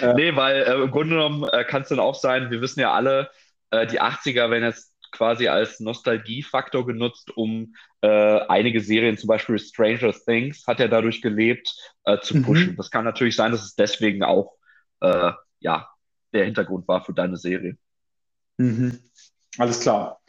Äh. 0.01 0.14
Nee, 0.14 0.37
weil 0.37 0.62
äh, 0.62 0.75
im 0.85 0.93
Grunde 0.93 1.17
genommen 1.17 1.43
äh, 1.49 1.64
kann 1.64 1.83
es 1.83 1.88
dann 1.88 1.99
auch 1.99 2.14
sein, 2.14 2.53
wir 2.53 2.61
wissen 2.61 2.79
ja 2.79 2.93
alle, 2.93 3.31
äh, 3.73 3.85
die 3.85 4.01
80er 4.01 4.49
werden 4.49 4.62
jetzt 4.62 4.88
quasi 5.12 5.49
als 5.49 5.81
Nostalgiefaktor 5.81 6.87
genutzt, 6.87 7.37
um 7.37 7.75
äh, 8.03 8.09
einige 8.49 8.81
Serien, 8.81 9.16
zum 9.18 9.29
Beispiel 9.29 9.59
Stranger 9.59 10.12
Things, 10.12 10.64
hat 10.66 10.81
ja 10.81 10.88
dadurch 10.88 11.23
gelebt, 11.23 11.75
äh, 12.05 12.18
zu 12.21 12.35
Mhm. 12.35 12.42
pushen. 12.42 12.77
Das 12.77 12.90
kann 12.90 13.05
natürlich 13.05 13.37
sein, 13.37 13.53
dass 13.53 13.64
es 13.64 13.75
deswegen 13.75 14.23
auch 14.23 14.55
äh, 15.01 15.33
ja, 15.61 15.88
der 16.33 16.44
Hintergrund 16.44 16.87
war 16.88 17.05
für 17.05 17.12
deine 17.14 17.37
Serie. 17.37 17.77
Mhm. 18.59 18.99
Alles 19.59 19.81
klar. 19.81 20.21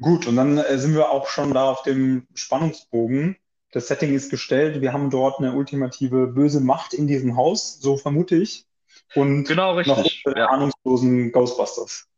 Gut, 0.00 0.26
und 0.28 0.36
dann 0.36 0.58
äh, 0.58 0.78
sind 0.78 0.94
wir 0.94 1.10
auch 1.10 1.28
schon 1.28 1.54
da 1.54 1.70
auf 1.70 1.84
dem 1.84 2.28
Spannungsbogen. 2.34 3.38
das 3.72 3.88
Setting 3.88 4.14
ist 4.14 4.30
gestellt, 4.30 4.82
wir 4.82 4.92
haben 4.94 5.10
dort 5.10 5.40
eine 5.40 5.54
ultimative 5.54 6.28
böse 6.28 6.60
Macht 6.60 6.94
in 6.94 7.08
diesem 7.08 7.36
Haus, 7.36 7.80
so 7.80 7.98
vermute 7.98 8.36
ich. 8.36 8.66
Und 9.14 9.44
Genau, 9.46 9.72
noch 9.84 9.98
richtig. 9.98 10.24
unsere 10.26 10.40
Ja. 10.40 10.46
ahnungslosen 10.50 11.32
Ghostbusters. 11.32 12.09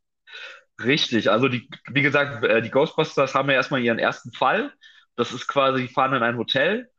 Richtig, 0.81 1.31
also 1.31 1.49
die, 1.49 1.69
wie 1.91 2.03
gesagt, 2.03 2.45
äh, 2.45 2.63
die 2.63 2.71
Ghostbusters 2.71 3.35
haben 3.35 3.49
ja 3.51 3.57
erstmal 3.57 3.83
ihren 3.83 3.99
ersten 3.99 4.33
Fall. 4.33 4.73
Das 5.17 5.33
ist 5.33 5.47
quasi, 5.47 5.83
die 5.87 5.93
fahren 5.93 6.15
in 6.15 6.23
ein 6.23 6.39
Hotel 6.39 6.91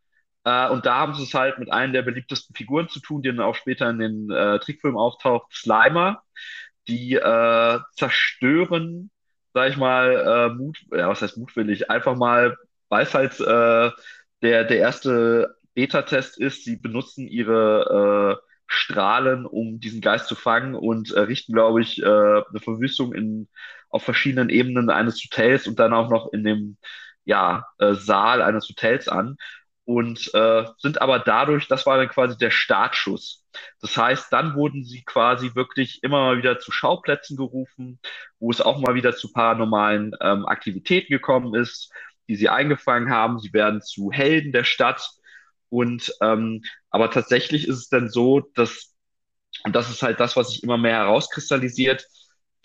äh, 0.46 0.70
und 0.70 0.86
da 0.86 0.98
haben 0.98 1.16
sie 1.16 1.24
es 1.24 1.34
halt 1.34 1.60
mit 1.60 1.72
einem 1.74 1.94
der 1.94 2.04
beliebtesten 2.04 2.56
Figuren 2.56 2.90
zu 2.90 3.00
tun, 3.02 3.22
die 3.24 3.30
dann 3.30 3.42
auch 3.42 3.56
später 3.56 3.90
in 3.90 4.00
den 4.00 4.32
äh, 4.32 4.60
Trickfilmen 4.60 5.00
auftaucht, 5.00 5.48
Slimer. 5.54 6.24
Die 6.90 7.16
äh, 7.16 7.80
zerstören, 7.96 9.12
sag 9.54 9.70
ich 9.72 9.78
mal, 9.78 10.50
äh, 10.52 10.56
Mut, 10.56 10.80
ja, 10.92 11.10
was 11.10 11.22
heißt 11.22 11.38
mutwillig, 11.38 11.90
einfach 11.92 12.16
mal, 12.18 12.58
weil 12.90 13.04
es 13.06 13.14
halt 13.14 13.40
äh, 13.42 13.92
der, 14.42 14.66
der 14.66 14.78
erste 14.80 15.58
Beta-Test 15.76 16.40
ist, 16.40 16.66
sie 16.66 16.78
benutzen 16.78 17.28
ihre 17.28 18.40
äh, 18.44 18.53
Strahlen, 18.67 19.45
um 19.45 19.80
diesen 19.80 20.02
Geist 20.02 20.28
zu 20.28 20.36
fangen 20.36 20.76
und 20.76 21.12
äh, 21.13 21.21
richten, 21.21 21.54
glaube 21.54 21.82
ich, 21.82 22.02
äh, 22.02 22.06
eine 22.06 22.60
Verwüstung 22.62 23.13
in, 23.13 23.49
auf 23.89 24.04
verschiedenen 24.04 24.49
Ebenen 24.49 24.89
eines 24.89 25.23
Hotels 25.23 25.67
und 25.67 25.80
dann 25.80 25.93
auch 25.93 26.10
noch 26.10 26.32
in 26.34 26.43
dem 26.43 26.78
ja, 27.26 27.67
äh, 27.80 27.93
Saal 27.93 28.41
eines 28.41 28.67
Hotels 28.69 29.08
an 29.08 29.38
und 29.86 30.34
äh, 30.34 30.65
sind 30.78 31.02
aber 31.02 31.19
dadurch, 31.19 31.67
das 31.67 31.86
war 31.86 31.97
dann 31.97 32.08
quasi 32.10 32.38
der 32.38 32.52
Startschuss. 32.52 33.43
Das 33.82 33.95
heißt, 33.97 34.32
dann 34.32 34.56
wurden 34.56 34.84
sie 34.84 35.04
quasi 35.04 35.56
wirklich 35.56 36.02
immer 36.04 36.19
mal 36.26 36.38
wieder 36.38 36.60
zu 36.60 36.71
Schauplätzen 36.71 37.38
gerufen, 37.38 37.99
wo 38.39 38.49
es 38.52 38.62
auch 38.62 38.80
mal 38.80 38.95
wieder 38.95 39.15
zu 39.15 39.32
paranormalen 39.32 40.13
ähm, 40.21 40.45
Aktivitäten 40.45 41.12
gekommen 41.12 41.54
ist, 41.54 41.91
die 42.28 42.36
sie 42.36 42.49
eingefangen 42.49 43.10
haben. 43.10 43.39
Sie 43.39 43.54
werden 43.54 43.82
zu 43.82 44.12
Helden 44.12 44.52
der 44.54 44.63
Stadt. 44.63 45.10
Und 45.74 46.14
ähm, 46.22 46.62
aber 46.92 47.10
tatsächlich 47.10 47.68
ist 47.68 47.78
es 47.78 47.90
dann 47.90 48.08
so, 48.10 48.42
dass, 48.54 48.94
und 49.64 49.76
das 49.76 49.90
ist 49.90 50.04
halt 50.04 50.20
das, 50.20 50.36
was 50.36 50.50
sich 50.52 50.64
immer 50.64 50.78
mehr 50.78 50.98
herauskristallisiert, 50.98 52.08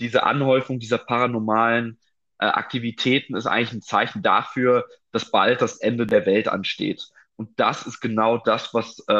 diese 0.01 0.25
Anhäufung 0.25 0.79
dieser 0.79 0.99
paranormalen 0.99 1.99
äh, 2.38 2.47
Aktivitäten 2.47 3.35
ist 3.35 3.47
eigentlich 3.47 3.73
ein 3.73 3.83
Zeichen 3.83 4.23
dafür, 4.23 4.87
dass 5.12 5.31
bald 5.31 5.62
das 5.62 5.79
Ende 5.81 6.07
der 6.07 6.27
Welt 6.27 6.49
ansteht. 6.49 7.09
Und 7.37 7.59
das 7.59 7.87
ist 7.87 8.01
genau 8.01 8.38
das, 8.38 8.75
was, 8.75 9.03
äh, 9.09 9.12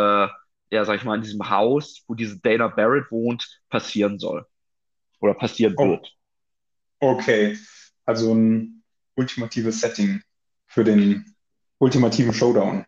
ja, 0.71 0.85
sag 0.85 0.97
ich 0.97 1.05
mal, 1.05 1.17
in 1.17 1.23
diesem 1.23 1.49
Haus, 1.49 2.05
wo 2.09 2.15
diese 2.15 2.39
Dana 2.41 2.69
Barrett 2.69 3.11
wohnt, 3.11 3.61
passieren 3.71 4.19
soll. 4.19 4.47
Oder 5.21 5.35
passieren 5.35 5.75
Oh. 5.79 5.89
wird. 5.89 6.15
Okay, 7.01 7.57
also 8.05 8.35
ein 8.35 8.83
ultimatives 9.17 9.81
Setting 9.81 10.23
für 10.67 10.85
den 10.85 11.35
ultimativen 11.79 12.35
Showdown. 12.35 12.85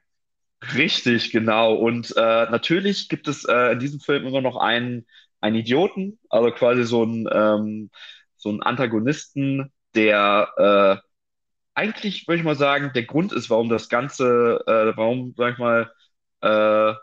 Richtig, 0.74 1.32
genau. 1.32 1.74
Und 1.74 2.14
äh, 2.16 2.20
natürlich 2.50 3.08
gibt 3.08 3.28
es 3.28 3.44
äh, 3.44 3.72
in 3.72 3.78
diesem 3.78 4.00
Film 4.00 4.26
immer 4.26 4.42
noch 4.42 4.56
einen, 4.56 5.06
einen 5.40 5.56
Idioten, 5.56 6.18
also 6.28 6.50
quasi 6.50 6.84
so 6.84 7.02
einen, 7.02 7.26
ähm, 7.32 7.90
so 8.36 8.50
einen 8.50 8.62
Antagonisten, 8.62 9.72
der 9.94 11.00
äh, 11.02 11.06
eigentlich, 11.74 12.28
würde 12.28 12.38
ich 12.40 12.44
mal 12.44 12.56
sagen, 12.56 12.92
der 12.94 13.04
Grund 13.04 13.32
ist, 13.32 13.50
warum 13.50 13.68
das 13.70 13.88
Ganze, 13.88 14.62
äh, 14.66 14.96
warum, 14.96 15.34
sag 15.36 15.54
ich 15.54 15.58
mal, 15.58 15.92
äh, 16.42 16.94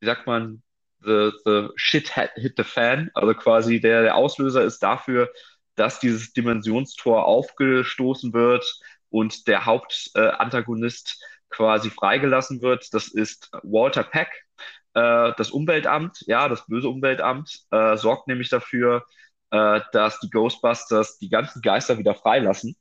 wie 0.00 0.06
sagt 0.06 0.26
man, 0.26 0.62
the, 1.02 1.30
the 1.44 1.68
shit 1.76 2.08
hit 2.36 2.54
the 2.56 2.64
fan, 2.64 3.10
also 3.14 3.34
quasi 3.34 3.80
der, 3.80 4.02
der 4.02 4.16
Auslöser 4.16 4.62
ist 4.64 4.80
dafür, 4.82 5.30
dass 5.76 6.00
dieses 6.00 6.32
Dimensionstor 6.32 7.24
aufgestoßen 7.24 8.32
wird 8.32 8.64
und 9.10 9.46
der 9.48 9.64
Hauptantagonist 9.66 11.22
quasi 11.50 11.90
freigelassen 11.90 12.62
wird. 12.62 12.92
Das 12.94 13.08
ist 13.08 13.50
Walter 13.62 14.04
Peck. 14.04 14.28
Äh, 14.94 15.32
das 15.36 15.50
Umweltamt, 15.50 16.22
ja, 16.26 16.48
das 16.48 16.66
böse 16.66 16.88
Umweltamt, 16.88 17.60
äh, 17.70 17.96
sorgt 17.96 18.28
nämlich 18.28 18.48
dafür, 18.48 19.04
äh, 19.50 19.80
dass 19.92 20.20
die 20.20 20.30
Ghostbusters 20.30 21.18
die 21.18 21.28
ganzen 21.28 21.62
Geister 21.62 21.98
wieder 21.98 22.14
freilassen. 22.14 22.76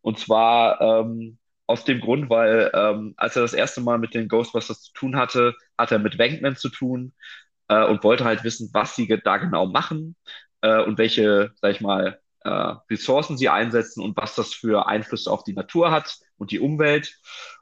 Und 0.00 0.18
zwar 0.18 0.80
ähm, 0.80 1.38
aus 1.66 1.84
dem 1.84 2.00
Grund, 2.00 2.30
weil 2.30 2.70
ähm, 2.74 3.14
als 3.16 3.36
er 3.36 3.42
das 3.42 3.54
erste 3.54 3.80
Mal 3.80 3.98
mit 3.98 4.14
den 4.14 4.28
Ghostbusters 4.28 4.82
zu 4.82 4.92
tun 4.92 5.16
hatte, 5.16 5.54
hat 5.78 5.92
er 5.92 5.98
mit 5.98 6.18
Venkman 6.18 6.56
zu 6.56 6.68
tun 6.68 7.14
äh, 7.68 7.84
und 7.84 8.04
wollte 8.04 8.24
halt 8.24 8.44
wissen, 8.44 8.70
was 8.72 8.96
sie 8.96 9.06
da 9.24 9.38
genau 9.38 9.66
machen 9.66 10.16
äh, 10.60 10.82
und 10.82 10.98
welche, 10.98 11.52
sag 11.60 11.72
ich 11.72 11.80
mal, 11.80 12.20
äh, 12.44 12.50
Ressourcen 12.90 13.38
sie 13.38 13.48
einsetzen 13.48 14.02
und 14.02 14.16
was 14.16 14.34
das 14.34 14.52
für 14.54 14.86
Einflüsse 14.88 15.30
auf 15.30 15.44
die 15.44 15.54
Natur 15.54 15.90
hat 15.90 16.18
und 16.38 16.50
die 16.50 16.60
Umwelt. 16.60 17.16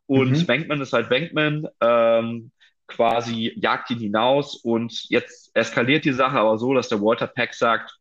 Und 0.06 0.32
Mhm. 0.32 0.48
Venkman 0.48 0.80
ist 0.80 0.92
halt 0.92 1.10
Venkman, 1.10 1.68
ähm, 1.80 2.52
quasi 2.86 3.52
jagt 3.56 3.90
ihn 3.90 3.98
hinaus 4.00 4.56
und 4.56 5.08
jetzt 5.08 5.50
eskaliert 5.54 6.04
die 6.04 6.12
Sache 6.12 6.38
aber 6.38 6.58
so, 6.58 6.74
dass 6.74 6.88
der 6.88 7.00
Walter 7.00 7.26
Peck 7.26 7.54
sagt, 7.54 7.98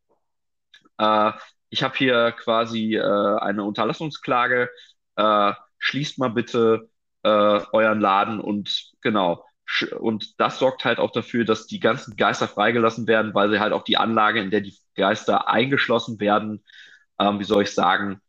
äh, 0.98 1.32
ich 1.70 1.84
habe 1.84 1.96
hier 1.98 2.32
quasi 2.34 2.96
äh, 2.96 3.02
eine 3.40 3.64
Unterlassungsklage, 3.64 4.70
äh, 5.16 5.54
schließt 5.80 6.20
mal 6.20 6.30
bitte 6.30 6.90
äh, 7.24 7.30
euren 7.30 8.00
Laden 8.02 8.40
und 8.42 8.92
genau. 9.02 9.46
Und 10.00 10.40
das 10.40 10.60
sorgt 10.60 10.84
halt 10.84 11.00
auch 11.00 11.12
dafür, 11.12 11.46
dass 11.46 11.66
die 11.68 11.80
ganzen 11.80 12.18
Geister 12.18 12.48
freigelassen 12.50 13.08
werden, 13.08 13.34
weil 13.34 13.50
sie 13.52 13.60
halt 13.62 13.72
auch 13.74 13.84
die 13.84 13.96
Anlage, 13.98 14.42
in 14.42 14.52
der 14.52 14.62
die 14.62 14.76
Geister 14.96 15.48
eingeschlossen 15.48 16.20
werden, 16.20 16.66
ähm, 17.20 17.40
wie 17.40 17.46
soll 17.46 17.64
ich 17.64 17.74
sagen, 17.74 18.22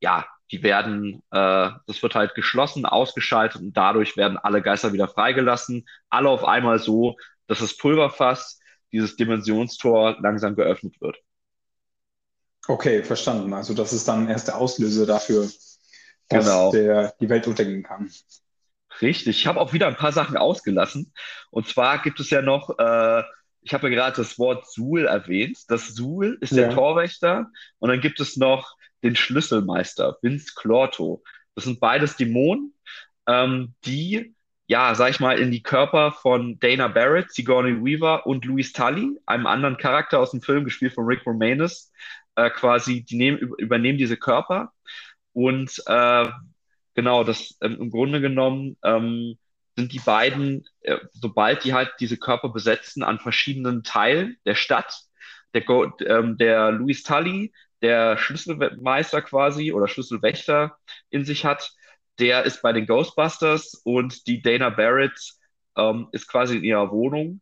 ja, 0.00 0.26
die 0.52 0.62
werden, 0.62 1.22
äh, 1.30 1.70
das 1.86 2.02
wird 2.02 2.14
halt 2.14 2.34
geschlossen, 2.34 2.86
ausgeschaltet 2.86 3.60
und 3.62 3.76
dadurch 3.76 4.16
werden 4.16 4.38
alle 4.38 4.62
Geister 4.62 4.92
wieder 4.92 5.08
freigelassen. 5.08 5.86
Alle 6.10 6.28
auf 6.30 6.44
einmal 6.44 6.78
so, 6.78 7.16
dass 7.46 7.60
das 7.60 7.76
Pulverfass, 7.76 8.60
dieses 8.92 9.16
Dimensionstor 9.16 10.16
langsam 10.20 10.54
geöffnet 10.56 11.00
wird. 11.00 11.16
Okay, 12.68 13.02
verstanden. 13.04 13.52
Also 13.54 13.74
das 13.74 13.92
ist 13.92 14.08
dann 14.08 14.28
erst 14.28 14.48
der 14.48 14.56
Auslöser 14.58 15.06
dafür, 15.06 15.48
dass 16.28 16.44
Genau. 16.44 16.70
der, 16.70 17.14
die 17.20 17.28
Welt 17.28 17.46
untergehen 17.46 17.82
kann. 17.82 18.10
Richtig. 19.02 19.40
Ich 19.40 19.46
habe 19.46 19.60
auch 19.60 19.72
wieder 19.72 19.88
ein 19.88 19.96
paar 19.96 20.12
Sachen 20.12 20.36
ausgelassen. 20.36 21.12
Und 21.50 21.68
zwar 21.68 22.00
gibt 22.02 22.18
es 22.20 22.30
ja 22.30 22.40
noch, 22.42 22.70
äh, 22.78 23.22
ich 23.62 23.74
habe 23.74 23.88
ja 23.88 23.94
gerade 23.94 24.16
das 24.16 24.38
Wort 24.38 24.70
Suhl 24.70 25.06
erwähnt. 25.06 25.58
Das 25.68 25.88
Suhl 25.88 26.38
ist 26.40 26.56
der 26.56 26.66
Ja. 26.66 26.68
Torwächter. 26.68 27.50
Und 27.78 27.90
dann 27.90 28.00
gibt 28.00 28.20
es 28.20 28.36
noch 28.36 28.75
den 29.02 29.16
Schlüsselmeister, 29.16 30.18
Vince 30.22 30.52
Clorto. 30.56 31.22
Das 31.54 31.64
sind 31.64 31.80
beides 31.80 32.16
Dämonen, 32.16 32.74
ähm, 33.26 33.74
die, 33.84 34.34
ja, 34.66 34.94
sag 34.94 35.10
ich 35.10 35.20
mal, 35.20 35.38
in 35.38 35.50
die 35.50 35.62
Körper 35.62 36.12
von 36.12 36.58
Dana 36.58 36.88
Barrett, 36.88 37.32
Sigourney 37.32 37.82
Weaver 37.84 38.26
und 38.26 38.44
Louis 38.44 38.72
Tully, 38.72 39.18
einem 39.26 39.46
anderen 39.46 39.76
Charakter 39.76 40.18
aus 40.18 40.32
dem 40.32 40.42
Film, 40.42 40.64
gespielt 40.64 40.94
von 40.94 41.06
Rick 41.06 41.24
Moranis, 41.24 41.92
äh, 42.34 42.50
quasi, 42.50 43.04
die 43.04 43.16
nehmen, 43.16 43.38
über- 43.38 43.58
übernehmen 43.58 43.98
diese 43.98 44.16
Körper. 44.16 44.72
Und 45.32 45.82
äh, 45.86 46.26
genau, 46.94 47.24
das 47.24 47.56
ähm, 47.60 47.78
im 47.80 47.90
Grunde 47.90 48.20
genommen 48.20 48.76
ähm, 48.82 49.38
sind 49.76 49.92
die 49.92 50.00
beiden, 50.00 50.66
äh, 50.80 50.98
sobald 51.12 51.64
die 51.64 51.74
halt 51.74 51.92
diese 52.00 52.16
Körper 52.16 52.48
besetzen, 52.48 53.02
an 53.02 53.18
verschiedenen 53.18 53.82
Teilen 53.82 54.36
der 54.44 54.54
Stadt. 54.54 55.02
Der, 55.54 55.62
Go 55.62 55.90
ähm, 56.04 56.36
der 56.36 56.70
Louis 56.72 57.02
Tully, 57.02 57.52
der 57.82 58.16
Schlüsselmeister 58.18 59.22
quasi 59.22 59.72
oder 59.72 59.88
Schlüsselwächter 59.88 60.76
in 61.10 61.24
sich 61.24 61.44
hat, 61.44 61.72
der 62.18 62.44
ist 62.44 62.62
bei 62.62 62.72
den 62.72 62.86
Ghostbusters 62.86 63.74
und 63.84 64.26
die 64.26 64.42
Dana 64.42 64.70
Barrett 64.70 65.18
ähm, 65.76 66.08
ist 66.12 66.28
quasi 66.28 66.56
in 66.58 66.64
ihrer 66.64 66.90
Wohnung. 66.90 67.40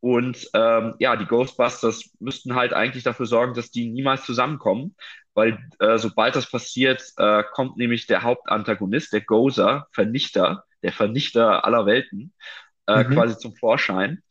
Und 0.00 0.48
ähm, 0.54 0.94
ja, 0.98 1.16
die 1.16 1.26
Ghostbusters 1.26 2.10
müssten 2.18 2.54
halt 2.56 2.72
eigentlich 2.72 3.04
dafür 3.04 3.26
sorgen, 3.26 3.54
dass 3.54 3.70
die 3.70 3.88
niemals 3.90 4.24
zusammenkommen, 4.26 4.96
weil 5.34 5.58
äh, 5.78 5.96
sobald 5.98 6.34
das 6.36 6.50
passiert, 6.50 7.02
äh, 7.18 7.44
kommt 7.52 7.76
nämlich 7.76 8.06
der 8.06 8.22
Hauptantagonist, 8.22 9.12
der 9.12 9.20
Gozer, 9.22 9.86
Vernichter, 9.92 10.64
der 10.82 10.92
Vernichter 10.92 11.64
aller 11.64 11.86
Welten, 11.86 12.34
äh, 12.86 13.04
Mhm. 13.04 13.04
quasi 13.04 13.38
zum 13.38 13.56
Vorschein. 13.56 14.22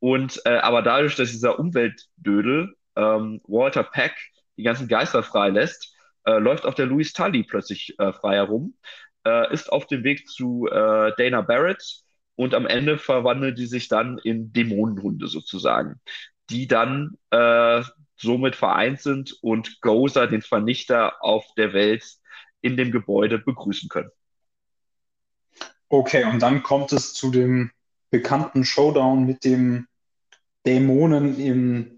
Und 0.00 0.40
äh, 0.44 0.58
aber 0.58 0.82
dadurch, 0.82 1.16
dass 1.16 1.30
dieser 1.32 1.58
Umweltdödel 1.58 2.74
ähm, 2.96 3.40
Walter 3.46 3.84
Peck 3.84 4.14
die 4.56 4.62
ganzen 4.62 4.88
Geister 4.88 5.22
freilässt, 5.22 5.94
äh, 6.24 6.38
läuft 6.38 6.66
auch 6.66 6.74
der 6.74 6.86
Louis 6.86 7.12
Tully 7.12 7.44
plötzlich 7.44 7.94
äh, 7.98 8.12
frei 8.12 8.36
herum, 8.36 8.76
äh, 9.24 9.52
ist 9.52 9.70
auf 9.70 9.86
dem 9.86 10.04
Weg 10.04 10.28
zu 10.28 10.66
äh, 10.66 11.12
Dana 11.16 11.42
Barrett 11.42 12.02
und 12.34 12.54
am 12.54 12.66
Ende 12.66 12.98
verwandelt 12.98 13.58
die 13.58 13.66
sich 13.66 13.88
dann 13.88 14.18
in 14.18 14.52
Dämonenhunde 14.52 15.26
sozusagen, 15.26 16.00
die 16.50 16.66
dann 16.66 17.16
äh, 17.30 17.82
somit 18.16 18.56
vereint 18.56 19.00
sind 19.00 19.36
und 19.42 19.80
Gozer, 19.80 20.26
den 20.26 20.42
Vernichter 20.42 21.22
auf 21.22 21.46
der 21.56 21.72
Welt, 21.72 22.04
in 22.60 22.76
dem 22.76 22.90
Gebäude 22.90 23.38
begrüßen 23.38 23.88
können. 23.88 24.10
Okay, 25.88 26.24
und 26.24 26.40
dann 26.40 26.62
kommt 26.62 26.92
es 26.92 27.14
zu 27.14 27.30
dem 27.30 27.70
bekannten 28.10 28.64
Showdown 28.64 29.24
mit 29.24 29.44
dem 29.44 29.86
Dämonen 30.64 31.38
in 31.38 31.95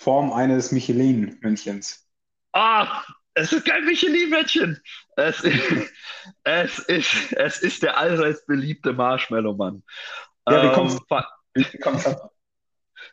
Form 0.00 0.32
eines 0.32 0.72
Michelin-Männchens. 0.72 2.08
Ah, 2.52 3.02
Es 3.34 3.52
ist 3.52 3.64
kein 3.66 3.84
Michelin-Männchen. 3.84 4.80
Es, 5.16 5.42
es, 6.44 6.78
ist, 6.80 7.32
es 7.32 7.58
ist 7.62 7.82
der 7.82 7.96
allseits 7.96 8.44
beliebte 8.46 8.92
Marshmallow-Mann. 8.92 9.82
Ja, 10.48 10.62
wie 10.62 10.70
kommst, 10.70 11.00
ähm, 11.10 11.24
wie 11.54 11.78
kommst 11.78 12.06
du? 12.06 12.10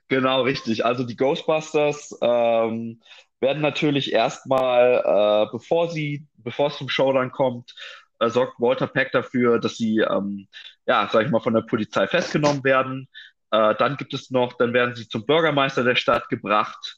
Genau, 0.07 0.41
richtig. 0.43 0.85
Also 0.85 1.03
die 1.03 1.15
Ghostbusters 1.15 2.17
ähm, 2.21 3.01
werden 3.39 3.61
natürlich 3.61 4.11
erstmal, 4.13 5.47
äh, 5.47 5.51
bevor 5.51 5.89
sie, 5.89 6.27
bevor 6.37 6.67
es 6.67 6.77
zum 6.77 6.89
Showdown 6.89 7.31
kommt, 7.31 7.73
äh, 8.19 8.29
sorgt 8.29 8.59
Walter 8.59 8.87
Peck 8.87 9.11
dafür, 9.11 9.59
dass 9.59 9.77
sie, 9.77 9.99
ähm, 9.99 10.47
ja, 10.85 11.09
sag 11.11 11.25
ich 11.25 11.31
mal, 11.31 11.39
von 11.41 11.53
der 11.53 11.61
Polizei 11.61 12.07
festgenommen 12.07 12.63
werden. 12.63 13.09
Äh, 13.51 13.75
dann 13.75 13.97
gibt 13.97 14.13
es 14.13 14.29
noch, 14.31 14.53
dann 14.53 14.73
werden 14.73 14.95
sie 14.95 15.07
zum 15.07 15.25
Bürgermeister 15.25 15.83
der 15.83 15.95
Stadt 15.95 16.29
gebracht. 16.29 16.97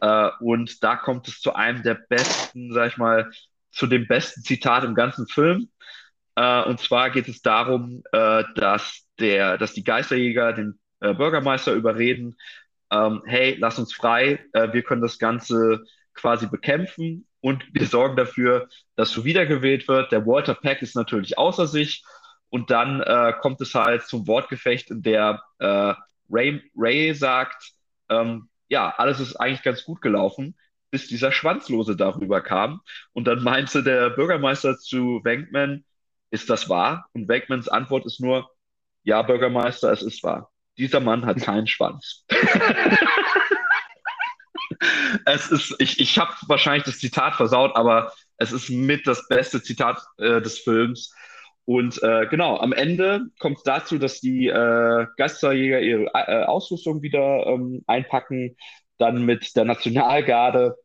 Äh, 0.00 0.30
und 0.40 0.82
da 0.82 0.96
kommt 0.96 1.28
es 1.28 1.40
zu 1.40 1.54
einem 1.54 1.82
der 1.82 1.94
besten, 1.94 2.72
sag 2.72 2.88
ich 2.88 2.96
mal, 2.96 3.30
zu 3.70 3.86
dem 3.86 4.06
besten 4.06 4.42
Zitat 4.42 4.84
im 4.84 4.94
ganzen 4.94 5.26
Film. 5.28 5.68
Äh, 6.36 6.62
und 6.64 6.80
zwar 6.80 7.10
geht 7.10 7.28
es 7.28 7.42
darum, 7.42 8.02
äh, 8.12 8.44
dass 8.56 9.06
der, 9.18 9.58
dass 9.58 9.72
die 9.74 9.84
Geisterjäger 9.84 10.52
den 10.52 10.78
äh, 11.00 11.14
Bürgermeister 11.14 11.72
überreden, 11.72 12.36
ähm, 12.90 13.22
hey, 13.26 13.56
lass 13.58 13.78
uns 13.78 13.92
frei, 13.92 14.44
äh, 14.52 14.72
wir 14.72 14.82
können 14.82 15.02
das 15.02 15.18
Ganze 15.18 15.84
quasi 16.14 16.46
bekämpfen 16.46 17.26
und 17.40 17.64
wir 17.72 17.86
sorgen 17.86 18.16
dafür, 18.16 18.68
dass 18.96 19.12
du 19.12 19.24
wiedergewählt 19.24 19.88
wird. 19.88 20.12
Der 20.12 20.26
Walter 20.26 20.54
Peck 20.54 20.82
ist 20.82 20.94
natürlich 20.96 21.36
außer 21.38 21.66
sich 21.66 22.04
und 22.50 22.70
dann 22.70 23.00
äh, 23.00 23.32
kommt 23.40 23.60
es 23.60 23.74
halt 23.74 24.04
zum 24.04 24.26
Wortgefecht, 24.26 24.90
in 24.90 25.02
der 25.02 25.42
äh, 25.58 25.94
Ray, 26.30 26.62
Ray 26.76 27.14
sagt, 27.14 27.72
ähm, 28.08 28.48
ja, 28.68 28.94
alles 28.96 29.20
ist 29.20 29.36
eigentlich 29.36 29.62
ganz 29.62 29.84
gut 29.84 30.00
gelaufen, 30.00 30.56
bis 30.90 31.08
dieser 31.08 31.32
Schwanzlose 31.32 31.96
darüber 31.96 32.40
kam. 32.40 32.80
Und 33.12 33.26
dann 33.26 33.42
meinte 33.42 33.82
der 33.82 34.10
Bürgermeister 34.10 34.78
zu 34.78 35.20
Wenkman, 35.24 35.84
ist 36.30 36.48
das 36.50 36.68
wahr? 36.68 37.06
Und 37.12 37.28
Wenkmans 37.28 37.68
Antwort 37.68 38.06
ist 38.06 38.20
nur, 38.20 38.50
ja, 39.02 39.22
Bürgermeister, 39.22 39.92
es 39.92 40.02
ist 40.02 40.22
wahr. 40.22 40.50
Dieser 40.78 41.00
Mann 41.00 41.26
hat 41.26 41.40
keinen 41.40 41.66
Schwanz. 41.66 42.24
es 45.26 45.50
ist, 45.50 45.74
ich, 45.78 46.00
ich 46.00 46.18
habe 46.18 46.32
wahrscheinlich 46.48 46.84
das 46.84 46.98
Zitat 46.98 47.36
versaut, 47.36 47.76
aber 47.76 48.12
es 48.36 48.52
ist 48.52 48.70
mit 48.70 49.06
das 49.06 49.28
beste 49.28 49.62
Zitat 49.62 50.04
äh, 50.18 50.40
des 50.40 50.58
Films. 50.58 51.14
Und 51.66 52.02
äh, 52.02 52.26
genau, 52.26 52.58
am 52.58 52.72
Ende 52.72 53.26
kommt 53.38 53.58
es 53.58 53.62
dazu, 53.62 53.98
dass 53.98 54.20
die 54.20 54.48
äh, 54.48 55.06
Geisterjäger 55.16 55.80
ihre 55.80 56.06
äh, 56.12 56.44
Ausrüstung 56.44 57.00
wieder 57.02 57.46
ähm, 57.46 57.82
einpacken, 57.86 58.56
dann 58.98 59.24
mit 59.24 59.56
der 59.56 59.64
Nationalgarde 59.64 60.76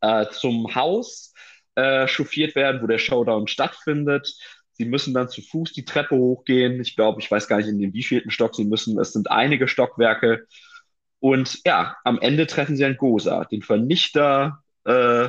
äh, 0.00 0.26
zum 0.30 0.74
Haus 0.74 1.34
äh, 1.74 2.06
chauffiert 2.06 2.54
werden, 2.54 2.80
wo 2.82 2.86
der 2.86 2.98
Showdown 2.98 3.48
stattfindet. 3.48 4.36
Sie 4.72 4.84
müssen 4.84 5.14
dann 5.14 5.28
zu 5.28 5.42
Fuß 5.42 5.72
die 5.72 5.84
Treppe 5.84 6.16
hochgehen. 6.16 6.80
Ich 6.80 6.96
glaube, 6.96 7.20
ich 7.20 7.30
weiß 7.30 7.48
gar 7.48 7.58
nicht, 7.58 7.68
in 7.68 7.80
dem 7.80 7.92
wievielten 7.92 8.30
Stock 8.30 8.54
sie 8.54 8.64
müssen. 8.64 8.98
Es 8.98 9.12
sind 9.12 9.30
einige 9.30 9.68
Stockwerke. 9.68 10.46
Und 11.20 11.60
ja, 11.64 11.96
am 12.04 12.20
Ende 12.20 12.46
treffen 12.46 12.76
sie 12.76 12.84
einen 12.84 12.96
Gosa, 12.96 13.44
den 13.46 13.62
Vernichter, 13.62 14.62
äh, 14.84 15.28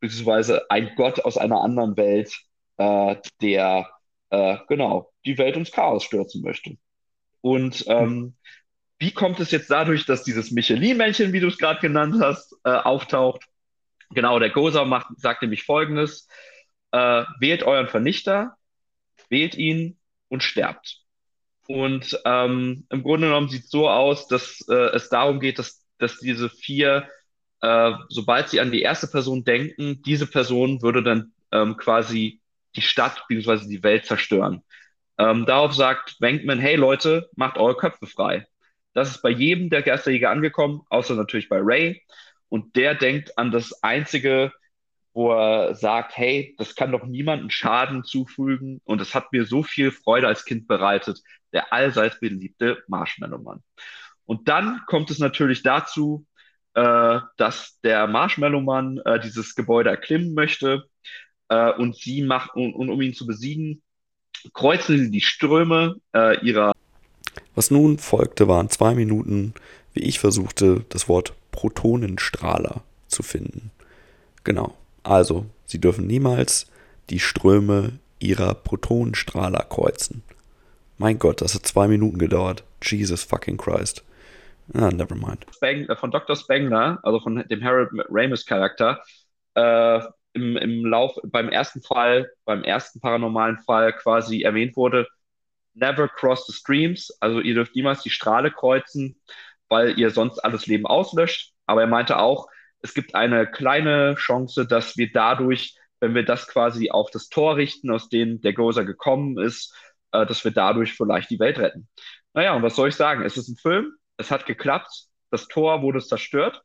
beziehungsweise 0.00 0.70
ein 0.70 0.92
Gott 0.96 1.20
aus 1.20 1.38
einer 1.38 1.60
anderen 1.62 1.96
Welt, 1.96 2.34
äh, 2.78 3.16
der 3.40 3.88
äh, 4.30 4.56
genau 4.68 5.12
die 5.24 5.38
Welt 5.38 5.56
ins 5.56 5.72
Chaos 5.72 6.04
stürzen 6.04 6.42
möchte. 6.42 6.76
Und 7.40 7.84
ähm, 7.88 8.34
wie 8.98 9.12
kommt 9.12 9.40
es 9.40 9.50
jetzt 9.50 9.70
dadurch, 9.70 10.04
dass 10.04 10.24
dieses 10.24 10.50
Michelin-Männchen, 10.50 11.32
wie 11.32 11.40
du 11.40 11.48
es 11.48 11.58
gerade 11.58 11.80
genannt 11.80 12.16
hast, 12.20 12.54
äh, 12.64 12.70
auftaucht? 12.70 13.46
Genau, 14.10 14.38
der 14.38 14.50
Gosa 14.50 14.84
macht, 14.84 15.08
sagt 15.16 15.42
nämlich 15.42 15.64
folgendes: 15.64 16.28
äh, 16.92 17.24
Wählt 17.38 17.62
euren 17.62 17.88
Vernichter, 17.88 18.56
wählt 19.28 19.54
ihn 19.54 19.98
und 20.28 20.42
sterbt. 20.42 21.00
Und 21.66 22.20
ähm, 22.24 22.86
im 22.90 23.02
Grunde 23.02 23.28
genommen 23.28 23.48
sieht 23.48 23.64
es 23.64 23.70
so 23.70 23.88
aus, 23.88 24.26
dass 24.26 24.66
äh, 24.68 24.74
es 24.94 25.08
darum 25.08 25.38
geht, 25.38 25.58
dass, 25.58 25.86
dass 25.98 26.18
diese 26.18 26.50
vier, 26.50 27.08
äh, 27.62 27.92
sobald 28.08 28.48
sie 28.48 28.60
an 28.60 28.72
die 28.72 28.82
erste 28.82 29.06
Person 29.06 29.44
denken, 29.44 30.02
diese 30.02 30.26
Person 30.26 30.82
würde 30.82 31.02
dann 31.02 31.32
ähm, 31.52 31.76
quasi 31.76 32.39
die 32.76 32.82
Stadt 32.82 33.24
bzw. 33.28 33.68
die 33.68 33.82
Welt 33.82 34.06
zerstören. 34.06 34.62
Ähm, 35.18 35.46
darauf 35.46 35.74
sagt 35.74 36.16
Wenkman, 36.20 36.58
hey 36.58 36.76
Leute, 36.76 37.28
macht 37.36 37.58
eure 37.58 37.76
Köpfe 37.76 38.06
frei. 38.06 38.46
Das 38.94 39.10
ist 39.10 39.22
bei 39.22 39.30
jedem 39.30 39.70
der 39.70 39.82
Geisterjäger 39.82 40.30
angekommen, 40.30 40.82
außer 40.90 41.14
natürlich 41.14 41.48
bei 41.48 41.58
Ray. 41.60 42.02
Und 42.48 42.74
der 42.76 42.94
denkt 42.94 43.38
an 43.38 43.50
das 43.52 43.82
einzige 43.82 44.52
wo 45.12 45.32
er 45.32 45.74
sagt, 45.74 46.16
hey, 46.16 46.54
das 46.58 46.74
kann 46.74 46.92
doch 46.92 47.04
niemandem 47.04 47.50
Schaden 47.50 48.04
zufügen 48.04 48.80
und 48.84 49.00
es 49.00 49.14
hat 49.14 49.32
mir 49.32 49.44
so 49.44 49.62
viel 49.62 49.90
Freude 49.90 50.28
als 50.28 50.44
Kind 50.44 50.68
bereitet, 50.68 51.20
der 51.52 51.72
allseits 51.72 52.20
beliebte 52.20 52.82
Marshmallow-Mann. 52.86 53.62
Und 54.24 54.48
dann 54.48 54.82
kommt 54.86 55.10
es 55.10 55.18
natürlich 55.18 55.62
dazu, 55.62 56.26
äh, 56.74 57.18
dass 57.36 57.80
der 57.80 58.06
Marshmallow-Mann 58.06 58.98
äh, 59.04 59.20
dieses 59.20 59.56
Gebäude 59.56 59.90
erklimmen 59.90 60.34
möchte 60.34 60.84
äh, 61.50 61.72
und 61.72 61.96
sie 61.96 62.22
macht, 62.22 62.54
und, 62.54 62.74
und, 62.74 62.88
um 62.88 63.00
ihn 63.02 63.12
zu 63.12 63.26
besiegen, 63.26 63.82
kreuzen 64.54 64.98
sie 64.98 65.10
die 65.10 65.20
Ströme 65.20 65.96
äh, 66.14 66.40
ihrer. 66.44 66.72
Was 67.54 67.70
nun 67.70 67.98
folgte, 67.98 68.48
waren 68.48 68.70
zwei 68.70 68.94
Minuten, 68.94 69.52
wie 69.92 70.00
ich 70.00 70.18
versuchte, 70.18 70.84
das 70.88 71.08
Wort 71.08 71.34
Protonenstrahler 71.52 72.82
zu 73.08 73.22
finden. 73.22 73.70
Genau. 74.44 74.74
Also, 75.02 75.46
sie 75.66 75.80
dürfen 75.80 76.06
niemals 76.06 76.70
die 77.10 77.18
Ströme 77.18 77.98
ihrer 78.20 78.54
Protonenstrahler 78.54 79.64
kreuzen. 79.68 80.22
Mein 80.98 81.18
Gott, 81.18 81.40
das 81.40 81.54
hat 81.54 81.66
zwei 81.66 81.88
Minuten 81.88 82.18
gedauert. 82.18 82.62
Jesus 82.82 83.24
fucking 83.24 83.56
Christ. 83.56 84.04
Ah, 84.74 84.90
never 84.90 85.16
mind. 85.16 85.46
Äh, 85.60 85.96
von 85.96 86.10
Dr. 86.10 86.36
Spangler, 86.36 87.00
also 87.02 87.18
von 87.20 87.44
dem 87.48 87.64
Harold 87.64 87.90
Ramis 88.08 88.46
Charakter, 88.46 89.02
äh, 89.54 90.00
im, 90.32 90.56
im 90.56 90.84
Lauf, 90.84 91.18
beim 91.24 91.48
ersten 91.48 91.82
Fall, 91.82 92.30
beim 92.44 92.62
ersten 92.62 93.00
paranormalen 93.00 93.58
Fall 93.58 93.92
quasi 93.92 94.42
erwähnt 94.42 94.76
wurde, 94.76 95.06
never 95.74 96.08
cross 96.08 96.46
the 96.46 96.52
streams, 96.52 97.10
also 97.20 97.40
ihr 97.40 97.54
dürft 97.54 97.74
niemals 97.74 98.02
die 98.02 98.10
Strahle 98.10 98.50
kreuzen, 98.50 99.20
weil 99.68 99.98
ihr 99.98 100.10
sonst 100.10 100.38
alles 100.40 100.66
Leben 100.66 100.86
auslöscht. 100.86 101.52
Aber 101.66 101.82
er 101.82 101.86
meinte 101.86 102.18
auch, 102.18 102.48
es 102.82 102.94
gibt 102.94 103.14
eine 103.14 103.50
kleine 103.50 104.14
Chance, 104.16 104.66
dass 104.66 104.96
wir 104.96 105.12
dadurch, 105.12 105.76
wenn 106.00 106.14
wir 106.14 106.24
das 106.24 106.48
quasi 106.48 106.90
auf 106.90 107.10
das 107.10 107.28
Tor 107.28 107.56
richten, 107.56 107.90
aus 107.90 108.08
dem 108.08 108.40
der 108.40 108.52
Gozer 108.52 108.84
gekommen 108.84 109.38
ist, 109.38 109.74
äh, 110.12 110.26
dass 110.26 110.44
wir 110.44 110.50
dadurch 110.50 110.94
vielleicht 110.94 111.30
die 111.30 111.38
Welt 111.38 111.58
retten. 111.58 111.88
Naja, 112.32 112.54
und 112.54 112.62
was 112.62 112.76
soll 112.76 112.88
ich 112.88 112.96
sagen? 112.96 113.24
Es 113.24 113.36
ist 113.36 113.48
ein 113.48 113.56
Film, 113.56 113.92
es 114.16 114.30
hat 114.30 114.46
geklappt, 114.46 114.90
das 115.30 115.46
Tor 115.48 115.82
wurde 115.82 116.00
zerstört, 116.00 116.62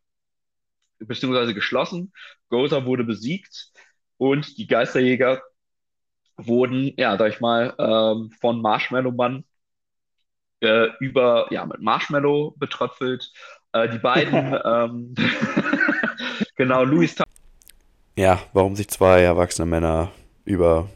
beziehungsweise 1.00 1.54
geschlossen, 1.54 2.14
Gozer 2.50 2.86
wurde 2.86 3.04
besiegt 3.04 3.72
und 4.18 4.58
die 4.58 4.68
Geisterjäger 4.68 5.42
wurden, 6.38 6.94
ja, 6.98 7.18
sag 7.18 7.32
ich 7.32 7.40
mal, 7.40 7.74
ähm, 7.80 8.32
von 8.40 8.62
Marshmallow 8.62 9.12
Mann 9.12 9.46
äh, 10.62 10.88
über, 11.00 11.48
ja, 11.52 11.66
mit 11.66 11.82
Marshmallow 11.82 12.56
betröpfelt. 12.58 13.32
Äh, 13.72 13.90
die 13.90 14.00
beiden, 14.00 14.58
ähm, 14.66 15.16
Genau, 16.56 16.84
Louis 16.84 17.16
Ja, 18.16 18.42
warum 18.54 18.76
sich 18.76 18.88
zwei 18.88 19.22
erwachsene 19.22 19.66
Männer 19.66 20.12
über, 20.46 20.90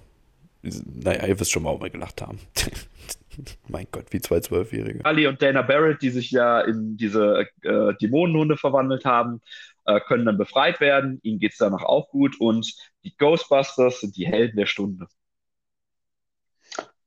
naja, 0.61 1.25
ihr 1.25 1.39
wisst 1.39 1.51
schon, 1.51 1.63
warum 1.65 1.81
wir 1.81 1.89
gelacht 1.89 2.21
haben. 2.21 2.39
mein 3.67 3.87
Gott, 3.91 4.05
wie 4.11 4.21
zwei 4.21 4.39
Zwölfjährige. 4.39 5.03
Ali 5.05 5.27
und 5.27 5.41
Dana 5.41 5.61
Barrett, 5.61 6.01
die 6.01 6.09
sich 6.11 6.31
ja 6.31 6.61
in 6.61 6.97
diese 6.97 7.45
äh, 7.63 7.93
Dämonenhunde 8.01 8.57
verwandelt 8.57 9.05
haben, 9.05 9.41
äh, 9.85 9.99
können 10.01 10.25
dann 10.25 10.37
befreit 10.37 10.79
werden. 10.79 11.19
Ihnen 11.23 11.39
geht 11.39 11.53
es 11.53 11.57
danach 11.57 11.83
auch 11.83 12.09
gut 12.09 12.39
und 12.39 12.73
die 13.03 13.15
Ghostbusters 13.17 14.01
sind 14.01 14.17
die 14.17 14.27
Helden 14.27 14.57
der 14.57 14.65
Stunde. 14.65 15.07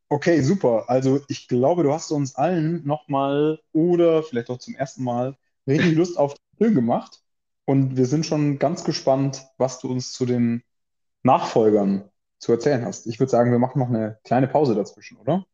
Okay, 0.09 0.43
super. 0.43 0.85
Also 0.89 1.21
ich 1.29 1.49
glaube, 1.49 1.85
du 1.85 1.93
hast 1.93 2.11
uns 2.11 2.35
allen 2.37 2.87
nochmal 2.87 3.61
oder 3.73 4.23
vielleicht 4.23 4.51
auch 4.51 4.59
zum 4.59 4.75
ersten 4.75 5.05
Mal 5.05 5.37
richtig 5.67 5.95
Lust 5.97 6.19
auf 6.19 6.35
den 6.35 6.59
Film 6.59 6.75
gemacht. 6.75 7.21
Und 7.65 7.97
wir 7.97 8.07
sind 8.07 8.27
schon 8.27 8.59
ganz 8.59 8.85
gespannt, 8.85 9.43
was 9.57 9.79
du 9.79 9.91
uns 9.91 10.13
zu 10.13 10.27
den 10.27 10.63
Nachfolgern 11.23 12.11
zu 12.39 12.53
erzählen 12.53 12.85
hast. 12.85 13.07
Ich 13.07 13.21
würde 13.21 13.31
sagen, 13.31 13.53
wir 13.53 13.59
machen 13.59 13.79
noch 13.79 13.89
eine 13.89 14.19
kleine 14.25 14.49
Pause 14.49 14.75
dazwischen, 14.75 15.17
oder? 15.17 15.47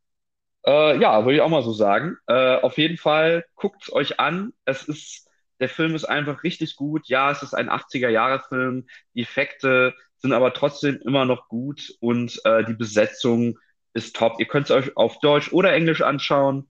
Äh, 0.66 0.98
ja, 1.00 1.24
würde 1.24 1.36
ich 1.36 1.40
auch 1.40 1.48
mal 1.48 1.62
so 1.62 1.72
sagen. 1.72 2.16
Äh, 2.26 2.56
auf 2.56 2.78
jeden 2.78 2.96
Fall 2.96 3.44
guckt 3.54 3.82
es 3.82 3.92
euch 3.92 4.18
an. 4.18 4.52
Es 4.64 4.88
ist, 4.88 5.27
der 5.60 5.68
Film 5.68 5.94
ist 5.94 6.04
einfach 6.04 6.42
richtig 6.42 6.76
gut. 6.76 7.08
Ja, 7.08 7.30
es 7.30 7.42
ist 7.42 7.54
ein 7.54 7.68
80er-Jahre-Film. 7.68 8.86
Die 9.14 9.22
Effekte 9.22 9.94
sind 10.18 10.32
aber 10.32 10.52
trotzdem 10.52 11.00
immer 11.04 11.24
noch 11.24 11.48
gut 11.48 11.94
und 12.00 12.40
äh, 12.44 12.64
die 12.64 12.74
Besetzung 12.74 13.58
ist 13.94 14.16
top. 14.16 14.36
Ihr 14.38 14.46
könnt 14.46 14.66
es 14.66 14.70
euch 14.70 14.96
auf 14.96 15.18
Deutsch 15.20 15.52
oder 15.52 15.72
Englisch 15.72 16.02
anschauen. 16.02 16.68